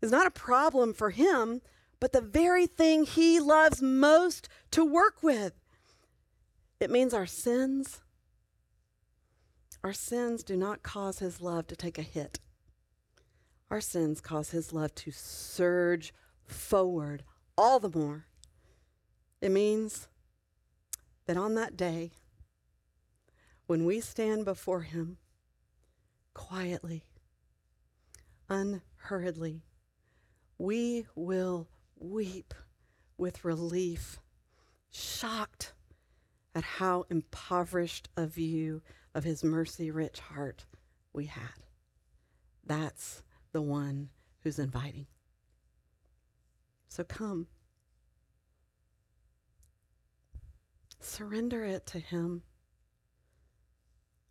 is 0.01 0.13
not 0.13 0.29
a 0.29 0.31
problem 0.31 0.95
for 0.95 1.11
him, 1.11 1.61
but 1.99 2.13
the 2.13 2.21
very 2.21 2.69
thing 2.69 3.05
he 3.05 3.41
loves 3.41 3.83
most 3.83 4.49
to 4.71 4.85
work 4.85 5.23
with. 5.23 5.55
It 6.79 6.91
means 6.91 7.13
our 7.13 7.27
sins. 7.27 8.01
Our 9.83 9.93
sins 9.93 10.45
do 10.45 10.57
not 10.57 10.85
cause 10.85 11.19
his 11.19 11.41
love 11.41 11.67
to 11.67 11.77
take 11.77 11.99
a 11.99 12.03
hit. 12.03 12.39
Our 13.71 13.81
sins 13.81 14.21
cause 14.21 14.51
his 14.51 14.73
love 14.73 14.95
to 14.97 15.11
surge 15.11 16.15
forward 16.47 17.25
all 17.59 17.81
the 17.81 17.90
more. 17.90 18.25
It 19.40 19.51
means 19.51 20.07
that 21.27 21.37
on 21.37 21.55
that 21.57 21.77
day, 21.77 22.12
when 23.66 23.85
we 23.85 24.01
stand 24.01 24.44
before 24.44 24.83
Him 24.83 25.18
quietly, 26.35 27.05
unhurriedly, 28.49 29.64
we 30.57 31.07
will 31.16 31.68
weep 31.99 32.55
with 33.18 33.44
relief, 33.44 34.21
shocked 34.90 35.73
at 36.55 36.62
how 36.62 37.07
impoverished 37.11 38.09
a 38.16 38.27
view 38.27 38.83
of 39.14 39.25
His 39.25 39.42
mercy 39.42 39.90
rich 39.90 40.21
heart 40.21 40.64
we 41.12 41.27
had. 41.27 41.64
That's 42.64 43.25
the 43.51 43.62
one 43.62 44.11
who's 44.42 44.61
inviting. 44.61 45.07
So 46.88 47.05
come. 47.05 47.46
Surrender 51.01 51.64
it 51.64 51.87
to 51.87 51.98
Him. 51.98 52.42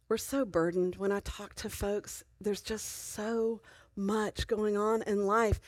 We're 0.09 0.17
so 0.17 0.45
burdened 0.45 0.95
when 0.95 1.11
I 1.11 1.19
talk 1.19 1.53
to 1.55 1.69
folks. 1.69 2.23
There's 2.39 2.61
just 2.61 3.13
so 3.13 3.61
much 3.95 4.47
going 4.47 4.77
on 4.77 5.01
in 5.03 5.25
life, 5.25 5.59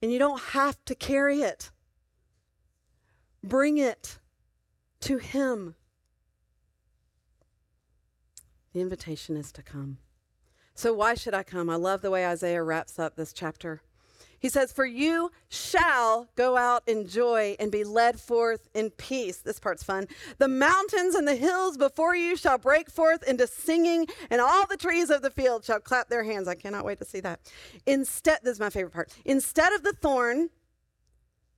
and 0.00 0.12
you 0.12 0.18
don't 0.18 0.40
have 0.40 0.76
to 0.84 0.94
carry 0.94 1.42
it. 1.42 1.70
Bring 3.42 3.78
it 3.78 4.18
to 5.00 5.18
Him. 5.18 5.74
The 8.72 8.80
invitation 8.80 9.36
is 9.36 9.50
to 9.52 9.62
come. 9.62 9.98
So, 10.74 10.92
why 10.92 11.14
should 11.14 11.34
I 11.34 11.42
come? 11.42 11.68
I 11.68 11.74
love 11.74 12.02
the 12.02 12.10
way 12.10 12.24
Isaiah 12.24 12.62
wraps 12.62 13.00
up 13.00 13.16
this 13.16 13.32
chapter. 13.32 13.82
He 14.40 14.48
says, 14.48 14.72
For 14.72 14.86
you 14.86 15.30
shall 15.48 16.28
go 16.36 16.56
out 16.56 16.82
in 16.86 17.08
joy 17.08 17.56
and 17.58 17.72
be 17.72 17.84
led 17.84 18.20
forth 18.20 18.68
in 18.74 18.90
peace. 18.90 19.38
This 19.38 19.58
part's 19.58 19.82
fun. 19.82 20.06
The 20.38 20.48
mountains 20.48 21.14
and 21.14 21.26
the 21.26 21.34
hills 21.34 21.76
before 21.76 22.14
you 22.14 22.36
shall 22.36 22.58
break 22.58 22.90
forth 22.90 23.22
into 23.24 23.46
singing, 23.46 24.06
and 24.30 24.40
all 24.40 24.66
the 24.66 24.76
trees 24.76 25.10
of 25.10 25.22
the 25.22 25.30
field 25.30 25.64
shall 25.64 25.80
clap 25.80 26.08
their 26.08 26.24
hands. 26.24 26.46
I 26.48 26.54
cannot 26.54 26.84
wait 26.84 26.98
to 26.98 27.04
see 27.04 27.20
that. 27.20 27.40
Instead, 27.86 28.40
this 28.42 28.54
is 28.54 28.60
my 28.60 28.70
favorite 28.70 28.94
part. 28.94 29.12
Instead 29.24 29.72
of 29.72 29.82
the 29.82 29.92
thorn 29.92 30.50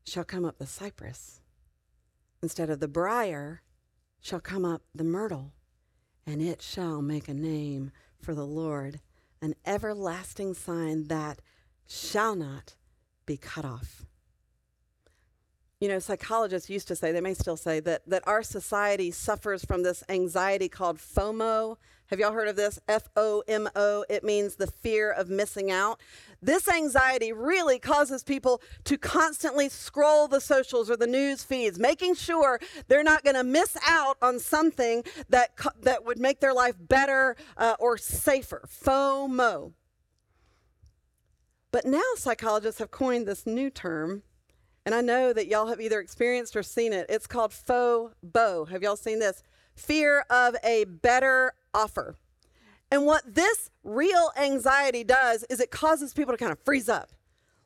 shall 0.05 0.25
come 0.25 0.45
up 0.45 0.59
the 0.59 0.66
cypress. 0.66 1.40
Instead 2.43 2.71
of 2.71 2.81
the 2.81 2.88
brier 2.88 3.62
shall 4.21 4.40
come 4.40 4.64
up 4.64 4.83
the 4.95 5.05
myrtle, 5.05 5.53
and 6.27 6.40
it 6.40 6.62
shall 6.62 7.03
make 7.03 7.29
a 7.29 7.35
name 7.35 7.90
for 8.21 8.35
the 8.35 8.47
Lord, 8.47 9.01
an 9.43 9.55
everlasting 9.66 10.55
sign 10.55 11.09
that 11.09 11.40
shall 11.90 12.37
not 12.37 12.76
be 13.26 13.37
cut 13.37 13.64
off. 13.64 14.07
You 15.81 15.88
know, 15.88 15.98
psychologists 15.98 16.68
used 16.68 16.88
to 16.88 16.96
say, 16.96 17.11
they 17.11 17.22
may 17.22 17.33
still 17.33 17.57
say, 17.57 17.81
that, 17.81 18.03
that 18.07 18.22
our 18.26 18.42
society 18.42 19.11
suffers 19.11 19.64
from 19.64 19.83
this 19.83 20.05
anxiety 20.11 20.68
called 20.68 20.98
FOMO. 20.98 21.79
Have 22.09 22.20
y'all 22.20 22.33
heard 22.33 22.48
of 22.48 22.57
this? 22.57 22.79
F 22.87 23.09
O 23.16 23.42
M 23.48 23.66
O. 23.74 24.05
It 24.11 24.22
means 24.22 24.57
the 24.57 24.66
fear 24.66 25.11
of 25.11 25.31
missing 25.31 25.70
out. 25.70 26.00
This 26.42 26.68
anxiety 26.68 27.33
really 27.33 27.79
causes 27.79 28.22
people 28.22 28.61
to 28.85 28.98
constantly 28.98 29.70
scroll 29.70 30.29
the 30.29 30.40
socials 30.40 30.90
or 30.90 30.96
the 30.98 31.07
news 31.07 31.44
feeds, 31.44 31.79
making 31.79 32.14
sure 32.14 32.61
they're 32.88 33.03
not 33.03 33.24
going 33.24 33.37
to 33.37 33.44
miss 33.44 33.76
out 33.87 34.18
on 34.20 34.38
something 34.38 35.03
that, 35.31 35.53
that 35.83 36.05
would 36.05 36.18
make 36.18 36.40
their 36.40 36.53
life 36.53 36.74
better 36.79 37.37
uh, 37.57 37.76
or 37.79 37.96
safer. 37.96 38.68
FOMO. 38.68 39.72
But 41.73 41.85
now 41.85 42.03
psychologists 42.17 42.81
have 42.81 42.91
coined 42.91 43.27
this 43.27 43.47
new 43.47 43.71
term, 43.71 44.23
and 44.85 44.95
I 44.95 45.01
know 45.01 45.33
that 45.33 45.47
y'all 45.47 45.69
have 45.69 45.81
either 45.81 46.01
experienced 46.01 46.57
or 46.57 46.63
seen 46.63 46.93
it. 46.93 47.07
It's 47.09 47.27
called 47.27 47.53
faux 47.53 48.15
FOBO. 48.23 48.69
Have 48.71 48.83
y'all 48.83 48.97
seen 48.97 49.21
this? 49.21 49.43
Fear 49.75 50.25
of 50.31 50.57
a 50.65 50.85
better 50.85 51.53
offer. 51.73 52.17
And 52.91 53.07
what 53.07 53.23
this 53.25 53.71
real 53.85 54.31
anxiety 54.37 55.05
does 55.05 55.45
is 55.45 55.61
it 55.61 55.71
causes 55.71 56.13
people 56.13 56.35
to 56.35 56.39
kind 56.39 56.51
of 56.51 56.59
freeze 56.59 56.89
up. 56.89 57.11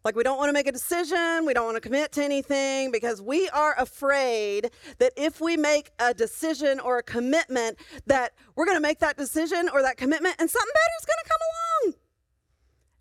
Like 0.05 0.17
we 0.17 0.23
don't 0.23 0.37
want 0.37 0.51
to 0.51 0.53
make 0.53 0.67
a 0.67 0.73
decision, 0.73 1.47
we 1.47 1.55
don't 1.55 1.65
want 1.65 1.77
to 1.77 1.81
commit 1.81 2.13
to 2.13 2.23
anything 2.23 2.93
because 2.93 3.23
we 3.23 3.49
are 3.49 3.75
afraid 3.79 4.71
that 4.99 5.15
if 5.17 5.41
we 5.41 5.57
make 5.57 5.93
a 5.99 6.13
decision 6.13 6.79
or 6.79 6.99
a 6.99 7.03
commitment 7.03 7.79
that 8.07 8.35
we're 8.55 8.67
going 8.67 8.77
to 8.77 8.83
make 8.83 8.99
that 8.99 9.17
decision 9.17 9.71
or 9.73 9.81
that 9.81 9.97
commitment 9.97 10.35
and 10.39 10.51
something 10.51 10.73
better 10.75 10.95
is 11.01 11.07
going 11.07 11.17
to 11.25 11.31
come 11.31 11.41
along. 11.41 11.64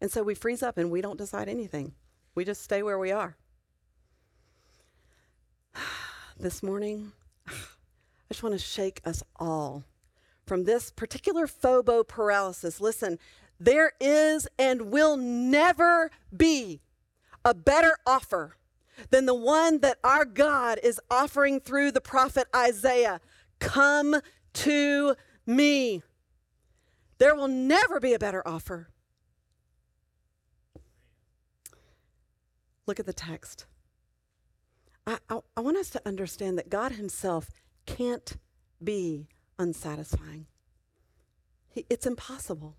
And 0.04 0.12
so 0.12 0.22
we 0.22 0.36
freeze 0.36 0.62
up 0.62 0.78
and 0.78 0.92
we 0.92 1.00
don't 1.00 1.18
decide 1.18 1.48
anything. 1.48 1.94
We 2.36 2.44
just 2.44 2.62
stay 2.62 2.84
where 2.84 3.00
we 3.00 3.12
are. 3.14 3.38
This 6.38 6.62
morning, 6.62 7.14
I 7.48 7.54
just 8.30 8.44
want 8.44 8.54
to 8.54 8.60
shake 8.60 9.00
us 9.06 9.24
all 9.38 9.86
from 10.46 10.66
this 10.66 10.92
particular 10.92 11.48
FOBO 11.48 12.06
paralysis. 12.06 12.82
Listen, 12.82 13.18
there 13.62 13.94
is 14.02 14.46
and 14.60 14.92
will 14.92 15.16
never 15.16 16.12
be 16.36 16.82
a 17.46 17.54
better 17.54 17.96
offer 18.06 18.58
than 19.10 19.26
the 19.26 19.34
one 19.34 19.80
that 19.80 20.00
our 20.04 20.26
God 20.26 20.80
is 20.84 21.00
offering 21.10 21.62
through 21.62 21.94
the 21.94 22.02
prophet 22.02 22.48
Isaiah. 22.54 23.22
Come 23.60 24.18
to 24.54 25.16
me. 25.46 26.02
There 27.20 27.36
will 27.36 27.48
never 27.48 28.02
be 28.02 28.14
a 28.14 28.20
better 28.20 28.46
offer. 28.46 28.90
Look 32.86 33.00
at 33.00 33.06
the 33.06 33.14
text. 33.14 33.66
I, 35.06 35.18
I, 35.30 35.40
I, 35.58 35.62
want 35.62 35.78
us 35.78 35.90
to 35.92 36.02
understand 36.06 36.58
that 36.58 36.70
God 36.70 36.94
Himself 36.94 37.50
can't 37.86 38.38
be 38.84 39.28
unsatisfying. 39.60 40.48
He, 41.70 41.86
it's 41.90 42.06
impossible. 42.06 42.78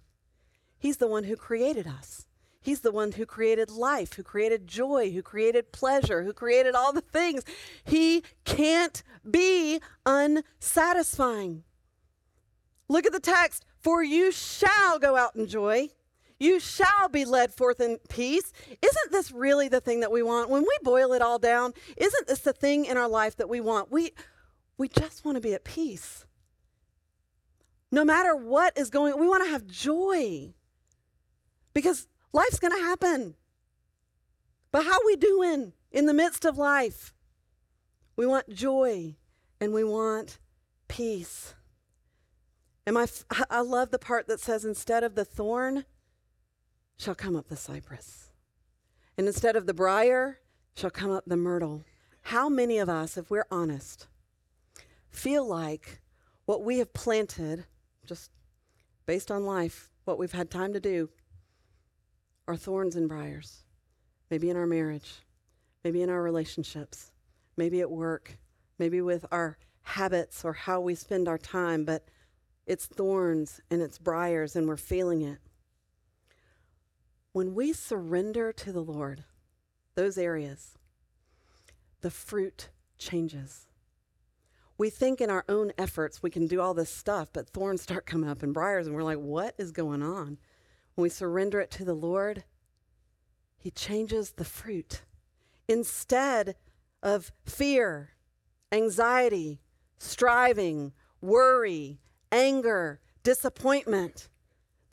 He's 0.78 0.98
the 0.98 1.08
one 1.08 1.24
who 1.24 1.36
created 1.36 1.86
us. 1.86 2.26
He's 2.60 2.80
the 2.80 2.92
one 2.92 3.12
who 3.12 3.26
created 3.26 3.70
life, 3.70 4.14
who 4.14 4.22
created 4.22 4.66
joy, 4.66 5.10
who 5.12 5.22
created 5.22 5.70
pleasure, 5.70 6.22
who 6.22 6.32
created 6.32 6.74
all 6.74 6.94
the 6.94 7.02
things. 7.02 7.42
He 7.84 8.22
can't 8.44 9.02
be 9.30 9.80
unsatisfying. 10.06 11.64
Look 12.88 13.04
at 13.04 13.12
the 13.12 13.20
text. 13.20 13.66
For 13.80 14.02
you 14.02 14.32
shall 14.32 14.98
go 14.98 15.14
out 15.14 15.36
in 15.36 15.46
joy. 15.46 15.90
You 16.38 16.58
shall 16.58 17.08
be 17.08 17.24
led 17.24 17.52
forth 17.52 17.80
in 17.80 17.98
peace. 18.08 18.52
Isn't 18.82 19.12
this 19.12 19.30
really 19.30 19.68
the 19.68 19.80
thing 19.80 20.00
that 20.00 20.10
we 20.10 20.22
want? 20.22 20.50
When 20.50 20.62
we 20.62 20.76
boil 20.82 21.12
it 21.12 21.22
all 21.22 21.38
down, 21.38 21.72
isn't 21.96 22.26
this 22.26 22.40
the 22.40 22.52
thing 22.52 22.86
in 22.86 22.96
our 22.96 23.08
life 23.08 23.36
that 23.36 23.48
we 23.48 23.60
want? 23.60 23.90
We, 23.92 24.12
we 24.76 24.88
just 24.88 25.24
want 25.24 25.36
to 25.36 25.40
be 25.40 25.54
at 25.54 25.64
peace. 25.64 26.26
No 27.92 28.04
matter 28.04 28.34
what 28.34 28.76
is 28.76 28.90
going 28.90 29.18
we 29.18 29.28
want 29.28 29.44
to 29.44 29.50
have 29.50 29.66
joy. 29.66 30.54
Because 31.72 32.08
life's 32.32 32.58
going 32.58 32.76
to 32.76 32.84
happen. 32.84 33.36
But 34.72 34.84
how 34.84 34.98
we 35.06 35.14
doing 35.14 35.72
in 35.92 36.06
the 36.06 36.14
midst 36.14 36.44
of 36.44 36.58
life? 36.58 37.14
We 38.16 38.26
want 38.26 38.48
joy 38.48 39.16
and 39.60 39.72
we 39.72 39.84
want 39.84 40.38
peace. 40.88 41.54
And 42.86 42.94
my, 42.94 43.06
I 43.48 43.60
love 43.60 43.90
the 43.90 43.98
part 43.98 44.26
that 44.28 44.40
says, 44.40 44.64
instead 44.64 45.04
of 45.04 45.14
the 45.14 45.24
thorn, 45.24 45.84
shall 46.96 47.14
come 47.14 47.36
up 47.36 47.48
the 47.48 47.56
cypress. 47.56 48.30
And 49.16 49.26
instead 49.26 49.56
of 49.56 49.66
the 49.66 49.74
briar, 49.74 50.40
shall 50.74 50.90
come 50.90 51.10
up 51.10 51.24
the 51.26 51.36
myrtle. 51.36 51.84
How 52.22 52.48
many 52.48 52.78
of 52.78 52.88
us, 52.88 53.16
if 53.16 53.30
we're 53.30 53.46
honest, 53.50 54.06
feel 55.08 55.46
like 55.46 56.00
what 56.46 56.64
we 56.64 56.78
have 56.78 56.92
planted, 56.92 57.64
just 58.06 58.30
based 59.06 59.30
on 59.30 59.44
life, 59.44 59.90
what 60.04 60.18
we've 60.18 60.32
had 60.32 60.50
time 60.50 60.72
to 60.72 60.80
do, 60.80 61.10
are 62.48 62.56
thorns 62.56 62.96
and 62.96 63.08
briars? 63.08 63.62
Maybe 64.30 64.50
in 64.50 64.56
our 64.56 64.66
marriage, 64.66 65.22
maybe 65.84 66.02
in 66.02 66.10
our 66.10 66.22
relationships, 66.22 67.12
maybe 67.56 67.80
at 67.80 67.90
work, 67.90 68.38
maybe 68.78 69.00
with 69.00 69.24
our 69.30 69.58
habits 69.82 70.44
or 70.44 70.54
how 70.54 70.80
we 70.80 70.94
spend 70.94 71.28
our 71.28 71.38
time, 71.38 71.84
but 71.84 72.08
it's 72.66 72.86
thorns 72.86 73.60
and 73.70 73.82
it's 73.82 73.98
briars 73.98 74.56
and 74.56 74.66
we're 74.66 74.76
feeling 74.76 75.22
it. 75.22 75.38
When 77.34 77.56
we 77.56 77.72
surrender 77.72 78.52
to 78.52 78.70
the 78.70 78.80
Lord, 78.80 79.24
those 79.96 80.16
areas, 80.16 80.78
the 82.00 82.12
fruit 82.12 82.68
changes. 82.96 83.66
We 84.78 84.88
think 84.88 85.20
in 85.20 85.30
our 85.30 85.44
own 85.48 85.72
efforts 85.76 86.22
we 86.22 86.30
can 86.30 86.46
do 86.46 86.60
all 86.60 86.74
this 86.74 86.90
stuff, 86.90 87.30
but 87.32 87.50
thorns 87.50 87.82
start 87.82 88.06
coming 88.06 88.30
up 88.30 88.44
and 88.44 88.54
briars, 88.54 88.86
and 88.86 88.94
we're 88.94 89.02
like, 89.02 89.18
what 89.18 89.56
is 89.58 89.72
going 89.72 90.00
on? 90.00 90.38
When 90.94 91.02
we 91.02 91.08
surrender 91.08 91.60
it 91.60 91.72
to 91.72 91.84
the 91.84 91.92
Lord, 91.92 92.44
He 93.58 93.72
changes 93.72 94.30
the 94.30 94.44
fruit. 94.44 95.02
Instead 95.66 96.54
of 97.02 97.32
fear, 97.44 98.10
anxiety, 98.70 99.58
striving, 99.98 100.92
worry, 101.20 101.98
anger, 102.30 103.00
disappointment, 103.24 104.28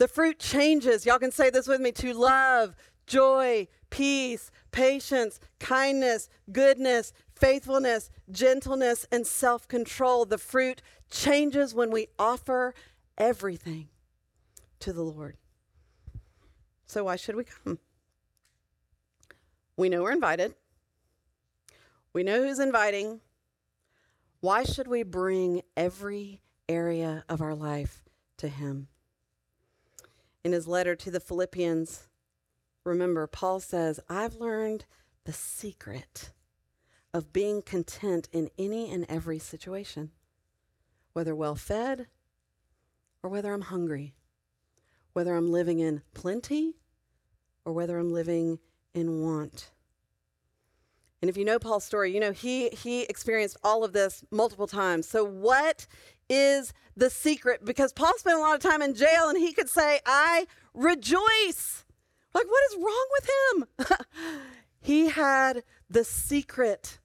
the 0.01 0.07
fruit 0.07 0.39
changes. 0.39 1.05
Y'all 1.05 1.19
can 1.19 1.31
say 1.31 1.51
this 1.51 1.67
with 1.67 1.79
me 1.79 1.91
to 1.91 2.11
love, 2.15 2.75
joy, 3.05 3.67
peace, 3.91 4.49
patience, 4.71 5.39
kindness, 5.59 6.27
goodness, 6.51 7.13
faithfulness, 7.35 8.09
gentleness, 8.31 9.05
and 9.11 9.27
self 9.27 9.67
control. 9.67 10.25
The 10.25 10.39
fruit 10.39 10.81
changes 11.11 11.75
when 11.75 11.91
we 11.91 12.07
offer 12.17 12.73
everything 13.15 13.89
to 14.79 14.91
the 14.91 15.03
Lord. 15.03 15.37
So, 16.87 17.03
why 17.03 17.15
should 17.15 17.35
we 17.35 17.43
come? 17.43 17.77
We 19.77 19.87
know 19.87 20.01
we're 20.01 20.13
invited, 20.13 20.55
we 22.11 22.23
know 22.23 22.41
who's 22.41 22.57
inviting. 22.57 23.21
Why 24.39 24.63
should 24.63 24.87
we 24.87 25.03
bring 25.03 25.61
every 25.77 26.41
area 26.67 27.23
of 27.29 27.39
our 27.41 27.53
life 27.53 28.03
to 28.37 28.47
Him? 28.47 28.87
In 30.43 30.51
his 30.51 30.67
letter 30.67 30.95
to 30.95 31.12
the 31.12 31.19
Philippians, 31.19 32.08
remember, 32.84 33.27
Paul 33.27 33.60
says, 33.60 33.99
I've 34.10 34.36
learned 34.36 34.86
the 35.25 35.34
secret 35.34 36.32
of 37.13 37.34
being 37.34 37.62
content 37.62 38.30
in 38.32 38.49
any 38.58 38.91
and 38.91 39.06
every 39.10 39.39
situation, 39.39 40.12
whether 41.13 41.36
well 41.36 41.56
fed 41.56 42.08
or 43.21 43.30
whether 43.30 43.54
I'm 43.54 43.62
hungry, 43.62 44.15
whether 45.13 45.36
I'm 45.36 45.51
living 45.51 45.80
in 45.80 46.01
plenty 46.13 46.77
or 47.65 47.73
whether 47.73 47.97
I'm 47.97 48.13
living 48.13 48.60
in 48.93 49.21
want. 49.21 49.71
And 51.21 51.30
if 51.30 51.38
you 51.38 51.45
know 51.45 51.60
Paul's 51.60 51.84
story, 51.84 52.12
you 52.12 52.19
know 52.19 52.32
he 52.32 52.69
he 52.69 53.04
experienced 53.04 53.58
all 53.63 53.84
of 53.84 53.93
this 53.93 54.23
multiple 54.32 54.67
times. 54.67 55.08
So 55.08 55.23
what 55.23 55.86
is 56.32 56.74
the 56.96 57.10
secret 57.10 57.65
because 57.65 57.91
Paul 57.91 58.17
spent 58.17 58.38
a 58.38 58.41
lot 58.41 58.56
of 58.56 58.62
time 58.62 58.82
in 58.82 58.96
jail 58.96 59.28
and 59.28 59.38
he 59.38 59.52
could 59.52 59.70
say, 59.70 60.00
I 60.06 60.48
rejoice. 60.74 61.84
Like, 62.34 62.48
what 62.48 62.63
is 62.72 62.78
wrong 62.78 63.08
with 63.12 63.30
him? 63.89 63.98
he 64.82 65.10
had 65.10 65.63
the 65.89 66.06
secret 66.06 67.00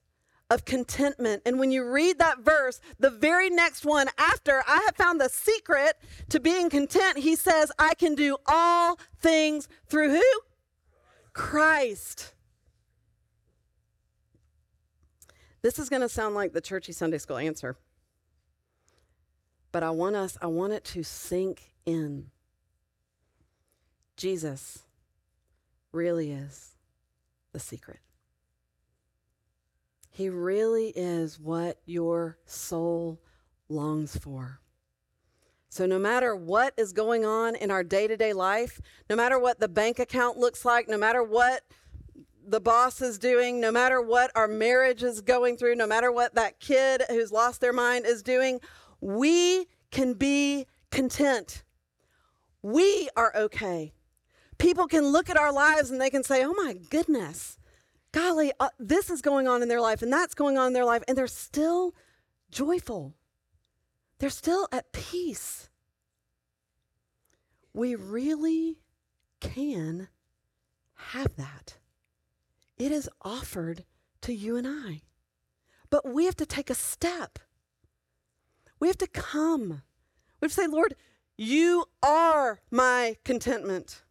of 0.49 0.63
contentment. 0.63 1.41
And 1.45 1.59
when 1.59 1.71
you 1.71 1.85
read 1.85 2.19
that 2.19 2.39
verse, 2.39 2.79
the 2.99 3.09
very 3.09 3.49
next 3.49 3.83
one 3.83 4.07
after, 4.17 4.63
I 4.65 4.81
have 4.85 4.95
found 4.95 5.19
the 5.19 5.27
secret 5.27 5.97
to 6.29 6.39
being 6.39 6.69
content, 6.69 7.17
he 7.17 7.35
says, 7.35 7.69
I 7.77 7.95
can 7.95 8.15
do 8.15 8.37
all 8.45 8.97
things 9.19 9.67
through 9.87 10.11
who? 10.11 10.23
Christ. 11.33 12.33
This 15.61 15.79
is 15.79 15.89
going 15.89 16.01
to 16.01 16.09
sound 16.09 16.33
like 16.33 16.53
the 16.53 16.61
churchy 16.61 16.93
Sunday 16.93 17.17
school 17.17 17.37
answer 17.37 17.75
but 19.71 19.83
I 19.83 19.89
want 19.89 20.15
us, 20.15 20.37
I 20.41 20.47
want 20.47 20.73
it 20.73 20.83
to 20.85 21.03
sink 21.03 21.71
in. 21.85 22.31
Jesus 24.15 24.79
really 25.91 26.31
is 26.31 26.75
the 27.53 27.59
secret. 27.59 27.99
He 30.09 30.29
really 30.29 30.89
is 30.95 31.39
what 31.39 31.79
your 31.85 32.37
soul 32.45 33.21
longs 33.69 34.17
for. 34.17 34.61
So, 35.69 35.85
no 35.85 35.99
matter 35.99 36.35
what 36.35 36.73
is 36.75 36.91
going 36.91 37.23
on 37.23 37.55
in 37.55 37.69
our 37.69 37.83
day 37.83 38.07
to 38.07 38.17
day 38.17 38.33
life, 38.33 38.81
no 39.09 39.15
matter 39.15 39.37
what 39.37 39.59
the 39.59 39.67
bank 39.67 39.99
account 39.99 40.37
looks 40.37 40.65
like, 40.65 40.89
no 40.89 40.97
matter 40.97 41.21
what 41.21 41.61
the 42.47 42.59
boss 42.59 43.01
is 43.01 43.19
doing, 43.19 43.59
no 43.59 43.71
matter 43.71 44.01
what 44.01 44.31
our 44.33 44.47
marriage 44.47 45.03
is 45.03 45.21
going 45.21 45.57
through, 45.57 45.75
no 45.75 45.85
matter 45.85 46.11
what 46.11 46.33
that 46.33 46.59
kid 46.59 47.03
who's 47.09 47.31
lost 47.31 47.61
their 47.61 47.73
mind 47.73 48.05
is 48.05 48.23
doing, 48.23 48.59
we 49.01 49.67
can 49.91 50.13
be 50.13 50.65
content. 50.91 51.63
We 52.61 53.09
are 53.15 53.31
okay. 53.35 53.93
People 54.57 54.87
can 54.87 55.07
look 55.07 55.29
at 55.29 55.37
our 55.37 55.53
lives 55.53 55.91
and 55.91 56.01
they 56.01 56.09
can 56.09 56.23
say, 56.23 56.43
oh 56.43 56.53
my 56.53 56.75
goodness, 56.89 57.59
golly, 58.11 58.51
uh, 58.59 58.69
this 58.79 59.09
is 59.09 59.21
going 59.21 59.47
on 59.47 59.61
in 59.61 59.67
their 59.67 59.81
life 59.81 60.01
and 60.01 60.11
that's 60.11 60.33
going 60.33 60.57
on 60.57 60.67
in 60.67 60.73
their 60.73 60.85
life, 60.85 61.03
and 61.07 61.17
they're 61.17 61.27
still 61.27 61.93
joyful. 62.49 63.13
They're 64.19 64.29
still 64.29 64.67
at 64.71 64.91
peace. 64.91 65.69
We 67.73 67.93
really 67.93 68.79
can 69.39 70.07
have 70.95 71.35
that. 71.35 71.77
It 72.77 72.91
is 72.91 73.09
offered 73.21 73.85
to 74.21 74.33
you 74.33 74.55
and 74.55 74.67
I. 74.67 75.01
But 75.89 76.11
we 76.11 76.25
have 76.25 76.35
to 76.37 76.45
take 76.45 76.69
a 76.69 76.75
step. 76.75 77.39
We 78.79 78.87
have 78.87 78.97
to 78.99 79.07
come. 79.07 79.81
We 80.39 80.45
have 80.45 80.51
to 80.51 80.61
say, 80.61 80.67
Lord, 80.67 80.95
you 81.37 81.85
are 82.03 82.59
my 82.71 83.17
contentment. 83.23 84.03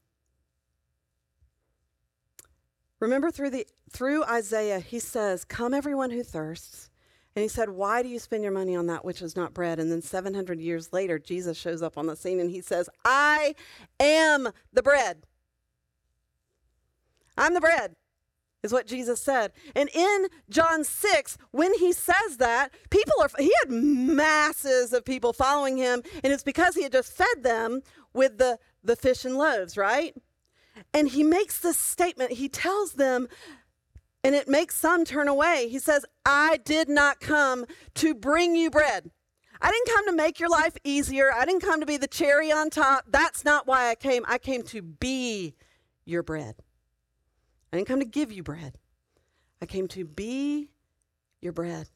Remember 3.01 3.31
through 3.31 3.51
the 3.51 3.67
through 3.91 4.25
Isaiah, 4.25 4.81
he 4.81 4.99
says, 4.99 5.45
"Come 5.45 5.75
everyone 5.75 6.11
who 6.11 6.23
thirsts." 6.23 6.91
And 7.35 7.43
he 7.43 7.49
said, 7.49 7.69
"Why 7.69 8.03
do 8.03 8.09
you 8.09 8.19
spend 8.19 8.43
your 8.43 8.53
money 8.53 8.75
on 8.75 8.87
that 8.87 9.05
which 9.05 9.21
is 9.21 9.37
not 9.37 9.53
bread?" 9.53 9.79
And 9.79 9.93
then 9.93 10.01
700 10.01 10.61
years 10.61 10.93
later, 10.93 11.19
Jesus 11.19 11.57
shows 11.59 11.83
up 11.83 11.99
on 11.99 12.07
the 12.07 12.17
scene 12.17 12.41
and 12.41 12.51
he 12.51 12.63
says, 12.63 12.89
"I 13.05 13.55
am 14.01 14.49
the 14.73 14.83
bread." 14.83 15.27
I'm 17.37 17.53
the 17.53 17.61
bread. 17.61 17.97
Is 18.63 18.73
what 18.73 18.87
Jesus 18.87 19.21
said. 19.21 19.53
And 19.77 19.89
in 19.95 20.27
John 20.51 20.83
6, 20.83 21.39
when 21.53 21.73
he 21.75 21.93
says 21.93 22.39
that, 22.39 22.71
people 22.91 23.15
are, 23.21 23.29
he 23.39 23.53
had 23.63 23.71
masses 23.71 24.93
of 24.93 25.05
people 25.05 25.33
following 25.33 25.77
him, 25.77 26.03
and 26.25 26.33
it's 26.33 26.43
because 26.43 26.75
he 26.75 26.83
had 26.83 26.91
just 26.91 27.13
fed 27.13 27.43
them 27.43 27.83
with 28.13 28.39
the, 28.39 28.59
the 28.83 28.97
fish 28.97 29.25
and 29.25 29.37
loaves, 29.37 29.77
right? 29.77 30.17
And 30.93 31.09
he 31.09 31.23
makes 31.23 31.61
this 31.61 31.79
statement. 31.79 32.33
He 32.33 32.49
tells 32.49 32.95
them, 32.95 33.29
and 34.25 34.35
it 34.35 34.49
makes 34.49 34.75
some 34.75 35.05
turn 35.05 35.29
away. 35.29 35.69
He 35.69 35.79
says, 35.79 36.05
I 36.25 36.59
did 36.65 36.89
not 36.89 37.21
come 37.21 37.67
to 37.95 38.15
bring 38.15 38.57
you 38.57 38.71
bread. 38.71 39.11
I 39.61 39.71
didn't 39.71 39.95
come 39.95 40.07
to 40.07 40.13
make 40.13 40.41
your 40.41 40.49
life 40.49 40.77
easier. 40.85 41.33
I 41.33 41.45
didn't 41.45 41.63
come 41.63 41.81
to 41.81 41.87
be 41.87 41.97
the 41.97 42.09
cherry 42.09 42.53
on 42.53 42.71
top. 42.71 43.05
That's 43.09 43.45
not 43.45 43.67
why 43.67 43.89
I 43.89 43.95
came. 43.95 44.25
I 44.29 44.39
came 44.39 44.63
to 44.65 44.83
be 44.83 45.55
your 46.05 46.23
bread. 46.23 46.57
I 47.73 47.77
didn't 47.77 47.89
come 47.89 48.01
to 48.01 48.07
give 48.07 48.33
you 48.33 48.43
bread. 48.43 48.79
I 49.61 49.67
came 49.67 49.89
to 49.89 50.05
be 50.05 50.71
your 51.41 51.53
bread. 51.53 51.89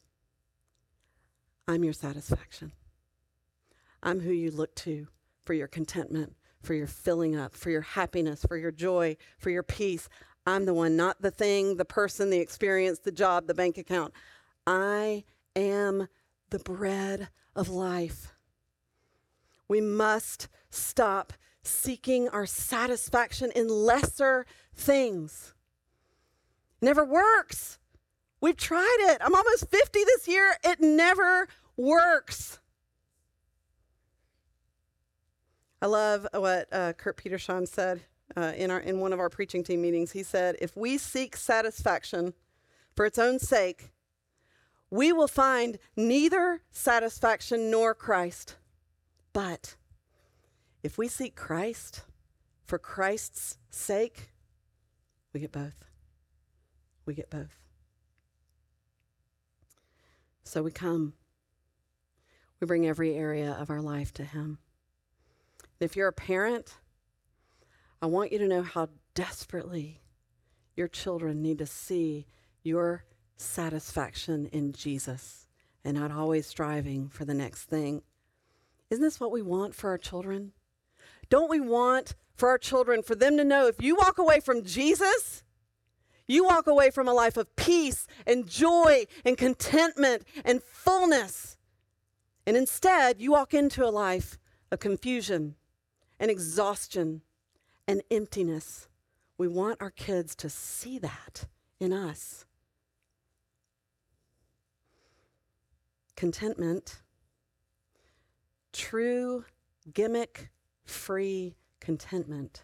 I'm 1.67 1.83
your 1.83 1.93
satisfaction. 1.93 2.71
I'm 4.03 4.19
who 4.19 4.31
you 4.31 4.51
look 4.51 4.75
to 4.75 5.07
for 5.45 5.53
your 5.53 5.67
contentment, 5.67 6.35
for 6.61 6.73
your 6.73 6.87
filling 6.87 7.35
up, 7.35 7.55
for 7.55 7.69
your 7.69 7.81
happiness, 7.81 8.45
for 8.47 8.57
your 8.57 8.71
joy, 8.71 9.15
for 9.37 9.49
your 9.49 9.63
peace. 9.63 10.09
I'm 10.45 10.65
the 10.65 10.73
one, 10.73 10.95
not 10.97 11.21
the 11.21 11.31
thing, 11.31 11.77
the 11.77 11.85
person, 11.85 12.29
the 12.29 12.39
experience, 12.39 12.99
the 12.99 13.11
job, 13.11 13.47
the 13.47 13.53
bank 13.53 13.77
account. 13.77 14.13
I 14.65 15.23
am 15.55 16.07
the 16.49 16.59
bread 16.59 17.29
of 17.55 17.69
life. 17.69 18.33
We 19.67 19.81
must 19.81 20.47
stop 20.69 21.33
seeking 21.63 22.27
our 22.29 22.45
satisfaction 22.45 23.51
in 23.55 23.67
lesser 23.69 24.45
things. 24.75 25.53
Never 26.81 27.05
works. 27.05 27.77
We've 28.41 28.57
tried 28.57 28.97
it. 28.99 29.19
I'm 29.21 29.35
almost 29.35 29.69
50 29.69 30.03
this 30.03 30.27
year. 30.27 30.55
It 30.63 30.81
never 30.81 31.47
works. 31.77 32.59
I 35.81 35.87
love 35.87 36.27
what 36.33 36.67
uh, 36.71 36.93
Kurt 36.93 37.17
Peterson 37.17 37.65
said 37.65 38.01
uh, 38.35 38.53
in, 38.55 38.71
our, 38.71 38.79
in 38.79 38.99
one 38.99 39.13
of 39.13 39.19
our 39.19 39.29
preaching 39.29 39.63
team 39.63 39.81
meetings. 39.81 40.11
He 40.11 40.23
said, 40.23 40.55
If 40.61 40.75
we 40.75 40.97
seek 40.97 41.35
satisfaction 41.35 42.33
for 42.95 43.05
its 43.05 43.19
own 43.19 43.39
sake, 43.39 43.91
we 44.89 45.13
will 45.13 45.27
find 45.27 45.77
neither 45.95 46.61
satisfaction 46.71 47.71
nor 47.71 47.93
Christ. 47.93 48.57
But 49.33 49.75
if 50.83 50.97
we 50.97 51.07
seek 51.07 51.35
Christ 51.35 52.03
for 52.65 52.77
Christ's 52.77 53.57
sake, 53.69 54.29
we 55.33 55.39
get 55.39 55.51
both. 55.51 55.90
We 57.05 57.13
get 57.13 57.29
both. 57.29 57.59
So 60.43 60.61
we 60.63 60.71
come. 60.71 61.13
We 62.59 62.67
bring 62.67 62.87
every 62.87 63.15
area 63.15 63.55
of 63.59 63.69
our 63.69 63.81
life 63.81 64.13
to 64.15 64.23
Him. 64.23 64.59
If 65.79 65.95
you're 65.95 66.07
a 66.07 66.13
parent, 66.13 66.75
I 68.01 68.05
want 68.05 68.31
you 68.31 68.37
to 68.39 68.47
know 68.47 68.61
how 68.61 68.89
desperately 69.13 70.01
your 70.75 70.87
children 70.87 71.41
need 71.41 71.57
to 71.59 71.65
see 71.65 72.27
your 72.63 73.03
satisfaction 73.37 74.47
in 74.47 74.73
Jesus 74.73 75.47
and 75.83 75.97
not 75.97 76.11
always 76.11 76.45
striving 76.45 77.09
for 77.09 77.25
the 77.25 77.33
next 77.33 77.63
thing. 77.63 78.03
Isn't 78.89 79.03
this 79.03 79.19
what 79.19 79.31
we 79.31 79.41
want 79.41 79.73
for 79.73 79.89
our 79.89 79.97
children? 79.97 80.51
Don't 81.29 81.49
we 81.49 81.59
want 81.59 82.15
for 82.35 82.49
our 82.49 82.57
children 82.57 83.01
for 83.01 83.15
them 83.15 83.37
to 83.37 83.43
know 83.43 83.67
if 83.67 83.81
you 83.81 83.95
walk 83.95 84.17
away 84.17 84.39
from 84.39 84.63
Jesus, 84.63 85.43
you 86.31 86.45
walk 86.45 86.67
away 86.67 86.89
from 86.89 87.07
a 87.07 87.13
life 87.13 87.37
of 87.37 87.55
peace 87.55 88.07
and 88.25 88.47
joy 88.47 89.05
and 89.25 89.37
contentment 89.37 90.23
and 90.45 90.63
fullness. 90.63 91.57
And 92.45 92.55
instead, 92.55 93.19
you 93.19 93.31
walk 93.31 93.53
into 93.53 93.85
a 93.85 93.91
life 93.91 94.37
of 94.71 94.79
confusion 94.79 95.55
and 96.19 96.31
exhaustion 96.31 97.21
and 97.87 98.01
emptiness. 98.09 98.87
We 99.37 99.47
want 99.47 99.81
our 99.81 99.91
kids 99.91 100.35
to 100.37 100.49
see 100.49 100.99
that 100.99 101.45
in 101.79 101.91
us. 101.91 102.45
Contentment, 106.15 107.01
true 108.71 109.45
gimmick 109.91 110.51
free 110.85 111.55
contentment 111.79 112.63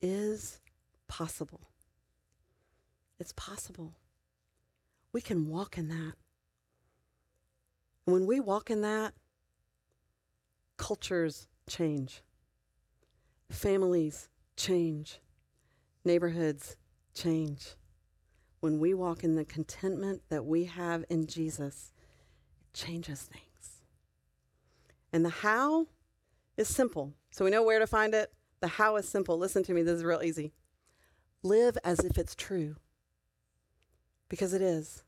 is 0.00 0.60
possible. 1.06 1.60
It's 3.18 3.32
possible. 3.32 3.94
We 5.12 5.20
can 5.20 5.48
walk 5.48 5.78
in 5.78 5.88
that. 5.88 6.14
And 8.06 8.12
When 8.12 8.26
we 8.26 8.40
walk 8.40 8.70
in 8.70 8.82
that, 8.82 9.14
cultures 10.76 11.46
change, 11.68 12.22
families 13.48 14.28
change, 14.56 15.20
neighborhoods 16.04 16.76
change. 17.14 17.76
When 18.60 18.80
we 18.80 18.94
walk 18.94 19.22
in 19.22 19.36
the 19.36 19.44
contentment 19.44 20.22
that 20.30 20.44
we 20.44 20.64
have 20.64 21.04
in 21.08 21.26
Jesus, 21.26 21.92
it 22.60 22.76
changes 22.76 23.22
things. 23.22 23.82
And 25.12 25.24
the 25.24 25.30
how 25.30 25.86
is 26.56 26.66
simple. 26.66 27.14
So 27.30 27.44
we 27.44 27.50
know 27.50 27.62
where 27.62 27.78
to 27.78 27.86
find 27.86 28.14
it. 28.14 28.32
The 28.60 28.68
how 28.68 28.96
is 28.96 29.08
simple. 29.08 29.38
Listen 29.38 29.62
to 29.64 29.74
me, 29.74 29.82
this 29.82 29.98
is 29.98 30.04
real 30.04 30.22
easy. 30.22 30.52
Live 31.42 31.76
as 31.84 32.00
if 32.00 32.18
it's 32.18 32.34
true 32.34 32.76
because 34.28 34.52
it 34.52 34.62
is. 34.62 35.02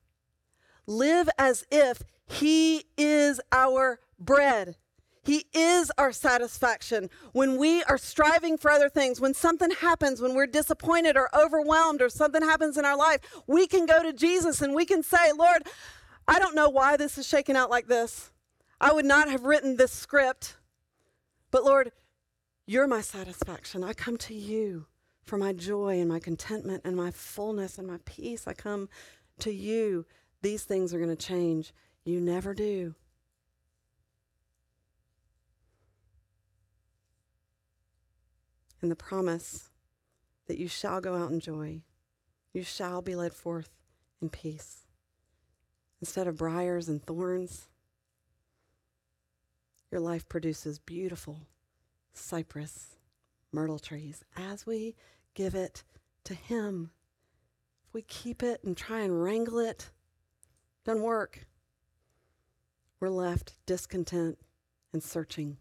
Live 0.86 1.28
as 1.38 1.66
if 1.70 2.02
He 2.26 2.84
is 2.96 3.40
our 3.52 4.00
bread. 4.18 4.76
He 5.26 5.46
is 5.52 5.90
our 5.98 6.12
satisfaction. 6.12 7.10
When 7.32 7.56
we 7.56 7.82
are 7.84 7.98
striving 7.98 8.56
for 8.56 8.70
other 8.70 8.88
things, 8.88 9.20
when 9.20 9.34
something 9.34 9.72
happens, 9.72 10.20
when 10.20 10.34
we're 10.34 10.46
disappointed 10.46 11.16
or 11.16 11.28
overwhelmed 11.36 12.00
or 12.00 12.08
something 12.08 12.42
happens 12.42 12.78
in 12.78 12.84
our 12.84 12.96
life, 12.96 13.20
we 13.48 13.66
can 13.66 13.86
go 13.86 14.04
to 14.04 14.12
Jesus 14.12 14.62
and 14.62 14.72
we 14.72 14.84
can 14.86 15.02
say, 15.02 15.32
Lord, 15.36 15.66
I 16.28 16.38
don't 16.38 16.54
know 16.54 16.68
why 16.68 16.96
this 16.96 17.18
is 17.18 17.26
shaking 17.26 17.56
out 17.56 17.70
like 17.70 17.88
this. 17.88 18.30
I 18.80 18.92
would 18.92 19.04
not 19.04 19.28
have 19.28 19.44
written 19.44 19.76
this 19.76 19.90
script. 19.90 20.58
But 21.50 21.64
Lord, 21.64 21.90
you're 22.64 22.86
my 22.86 23.00
satisfaction. 23.00 23.82
I 23.82 23.94
come 23.94 24.16
to 24.18 24.34
you 24.34 24.86
for 25.26 25.36
my 25.36 25.52
joy 25.52 26.00
and 26.00 26.08
my 26.08 26.20
contentment 26.20 26.82
and 26.84 26.96
my 26.96 27.10
fullness 27.10 27.78
and 27.78 27.86
my 27.86 27.98
peace. 28.04 28.46
I 28.46 28.54
come 28.54 28.88
to 29.40 29.52
you. 29.52 30.06
These 30.42 30.64
things 30.64 30.94
are 30.94 30.98
going 30.98 31.14
to 31.14 31.16
change. 31.16 31.74
You 32.04 32.20
never 32.20 32.54
do. 32.54 32.94
And 38.80 38.90
the 38.90 38.96
promise 38.96 39.70
that 40.46 40.58
you 40.58 40.68
shall 40.68 41.00
go 41.00 41.16
out 41.16 41.32
in 41.32 41.40
joy, 41.40 41.82
you 42.52 42.62
shall 42.62 43.02
be 43.02 43.16
led 43.16 43.32
forth 43.32 43.70
in 44.22 44.28
peace. 44.28 44.86
Instead 46.00 46.28
of 46.28 46.36
briars 46.36 46.88
and 46.88 47.02
thorns, 47.04 47.68
your 49.90 50.00
life 50.00 50.28
produces 50.28 50.78
beautiful 50.78 51.40
cypress, 52.12 52.96
myrtle 53.50 53.78
trees 53.78 54.22
as 54.36 54.66
we 54.66 54.94
give 55.36 55.54
it 55.54 55.84
to 56.24 56.34
Him. 56.34 56.90
If 57.86 57.94
we 57.94 58.02
keep 58.02 58.42
it 58.42 58.64
and 58.64 58.76
try 58.76 59.02
and 59.02 59.22
wrangle 59.22 59.60
it, 59.60 59.90
doesn't 60.84 61.02
work. 61.02 61.46
We're 62.98 63.10
left 63.10 63.54
discontent 63.66 64.38
and 64.92 65.02
searching. 65.02 65.58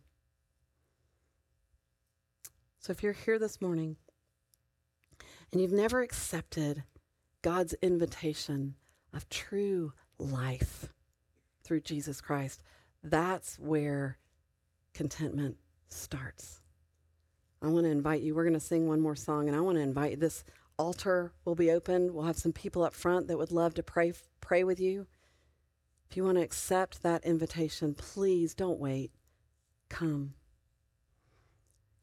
So 2.79 2.91
if 2.91 3.03
you're 3.03 3.13
here 3.13 3.37
this 3.37 3.61
morning 3.61 3.97
and 5.51 5.61
you've 5.61 5.71
never 5.71 6.01
accepted 6.01 6.83
God's 7.41 7.73
invitation 7.81 8.75
of 9.13 9.29
true 9.29 9.93
life 10.17 10.93
through 11.63 11.81
Jesus 11.81 12.21
Christ, 12.21 12.63
that's 13.03 13.59
where 13.59 14.17
contentment 14.93 15.57
starts. 15.89 16.61
I 17.61 17.67
want 17.67 17.85
to 17.85 17.91
invite 17.91 18.21
you. 18.21 18.35
We're 18.35 18.43
going 18.43 18.53
to 18.53 18.59
sing 18.59 18.87
one 18.87 19.01
more 19.01 19.15
song, 19.15 19.47
and 19.47 19.55
I 19.55 19.61
want 19.61 19.77
to 19.77 19.81
invite 19.81 20.19
this 20.19 20.43
altar 20.77 21.33
will 21.45 21.55
be 21.55 21.71
open. 21.71 22.13
We'll 22.13 22.25
have 22.25 22.37
some 22.37 22.53
people 22.53 22.83
up 22.83 22.93
front 22.93 23.27
that 23.27 23.37
would 23.37 23.51
love 23.51 23.73
to 23.75 23.83
pray 23.83 24.13
pray 24.41 24.63
with 24.63 24.79
you. 24.79 25.07
If 26.09 26.17
you 26.17 26.23
want 26.23 26.37
to 26.37 26.43
accept 26.43 27.01
that 27.03 27.25
invitation, 27.25 27.93
please 27.95 28.53
don't 28.53 28.79
wait. 28.79 29.11
Come. 29.89 30.33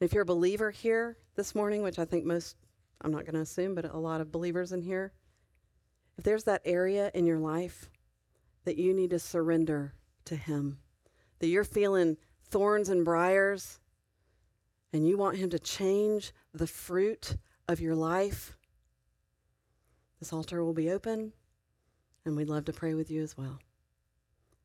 If 0.00 0.12
you're 0.12 0.22
a 0.22 0.26
believer 0.26 0.70
here 0.70 1.16
this 1.36 1.55
morning, 1.55 1.82
which 1.82 1.98
I 1.98 2.05
think 2.05 2.24
most 2.24 2.57
I'm 3.00 3.12
not 3.12 3.24
going 3.24 3.34
to 3.34 3.40
assume, 3.40 3.74
but 3.74 3.84
a 3.84 3.98
lot 3.98 4.20
of 4.20 4.32
believers 4.32 4.72
in 4.72 4.82
here, 4.82 5.12
if 6.18 6.24
there's 6.24 6.44
that 6.44 6.62
area 6.64 7.11
in 7.14 7.26
your 7.26 7.38
life 7.38 7.90
that 8.64 8.76
you 8.76 8.92
need 8.92 9.11
to 9.11 9.18
surrender 9.18 9.94
to 10.24 10.36
Him, 10.36 10.78
that 11.38 11.48
you're 11.48 11.64
feeling 11.64 12.16
thorns 12.48 12.88
and 12.88 13.05
briars, 13.05 13.80
and 14.93 15.07
you 15.07 15.16
want 15.16 15.36
Him 15.36 15.51
to 15.51 15.59
change 15.59 16.32
the 16.53 16.66
fruit 16.66 17.36
of 17.68 17.80
your 17.80 17.95
life, 17.95 18.57
this 20.20 20.32
altar 20.32 20.62
will 20.64 20.74
be 20.74 20.90
open, 20.90 21.32
and 22.24 22.36
we'd 22.36 22.49
love 22.49 22.64
to 22.66 22.72
pray 22.72 22.95
with 22.95 23.11
you 23.11 23.22
as 23.22 23.36
well. 23.36 23.59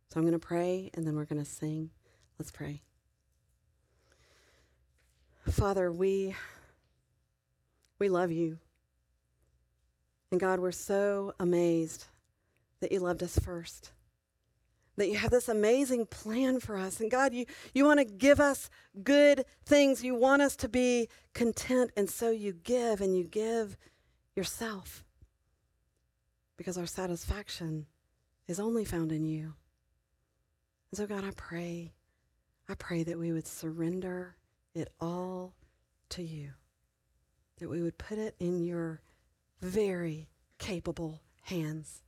So 0.09 0.19
I'm 0.19 0.23
going 0.23 0.33
to 0.33 0.39
pray, 0.39 0.91
and 0.93 1.05
then 1.05 1.15
we're 1.15 1.25
going 1.25 1.43
to 1.43 1.49
sing. 1.49 1.89
Let's 2.37 2.51
pray. 2.51 2.81
Father, 5.47 5.91
we 5.91 6.35
we 7.99 8.09
love 8.09 8.31
you. 8.31 8.59
And 10.31 10.39
God, 10.39 10.59
we're 10.59 10.71
so 10.71 11.33
amazed 11.39 12.05
that 12.79 12.91
you 12.91 12.99
loved 12.99 13.23
us 13.23 13.39
first. 13.39 13.91
That 14.97 15.09
you 15.09 15.17
have 15.17 15.31
this 15.31 15.47
amazing 15.47 16.07
plan 16.07 16.59
for 16.59 16.77
us. 16.77 16.99
And 16.99 17.09
God, 17.09 17.33
you, 17.33 17.45
you 17.73 17.85
want 17.85 17.99
to 17.99 18.05
give 18.05 18.39
us 18.39 18.69
good 19.03 19.45
things. 19.65 20.03
You 20.03 20.15
want 20.15 20.41
us 20.41 20.55
to 20.57 20.69
be 20.69 21.07
content. 21.33 21.91
And 21.95 22.09
so 22.09 22.31
you 22.31 22.53
give 22.53 22.99
and 22.99 23.15
you 23.15 23.23
give 23.23 23.77
yourself. 24.35 25.03
Because 26.57 26.77
our 26.77 26.87
satisfaction 26.87 27.85
is 28.47 28.59
only 28.59 28.85
found 28.85 29.11
in 29.11 29.25
you. 29.25 29.53
And 30.91 30.97
so, 30.97 31.05
God, 31.05 31.23
I 31.23 31.31
pray, 31.35 31.93
I 32.67 32.73
pray 32.73 33.03
that 33.03 33.19
we 33.19 33.31
would 33.31 33.45
surrender 33.45 34.35
it 34.73 34.89
all 34.99 35.53
to 36.09 36.23
you 36.23 36.53
that 37.59 37.69
we 37.69 37.81
would 37.81 37.97
put 37.97 38.17
it 38.17 38.35
in 38.39 38.63
your 38.63 39.01
very 39.61 40.29
capable 40.59 41.21
hands 41.43 42.03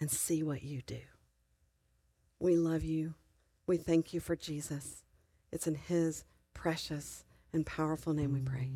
and 0.00 0.10
see 0.10 0.42
what 0.42 0.62
you 0.62 0.82
do. 0.82 1.00
We 2.42 2.56
love 2.56 2.82
you. 2.82 3.14
We 3.68 3.76
thank 3.76 4.12
you 4.12 4.18
for 4.18 4.34
Jesus. 4.34 5.04
It's 5.52 5.68
in 5.68 5.76
his 5.76 6.24
precious 6.54 7.22
and 7.52 7.64
powerful 7.64 8.14
name 8.14 8.32
we 8.32 8.40
pray. 8.40 8.68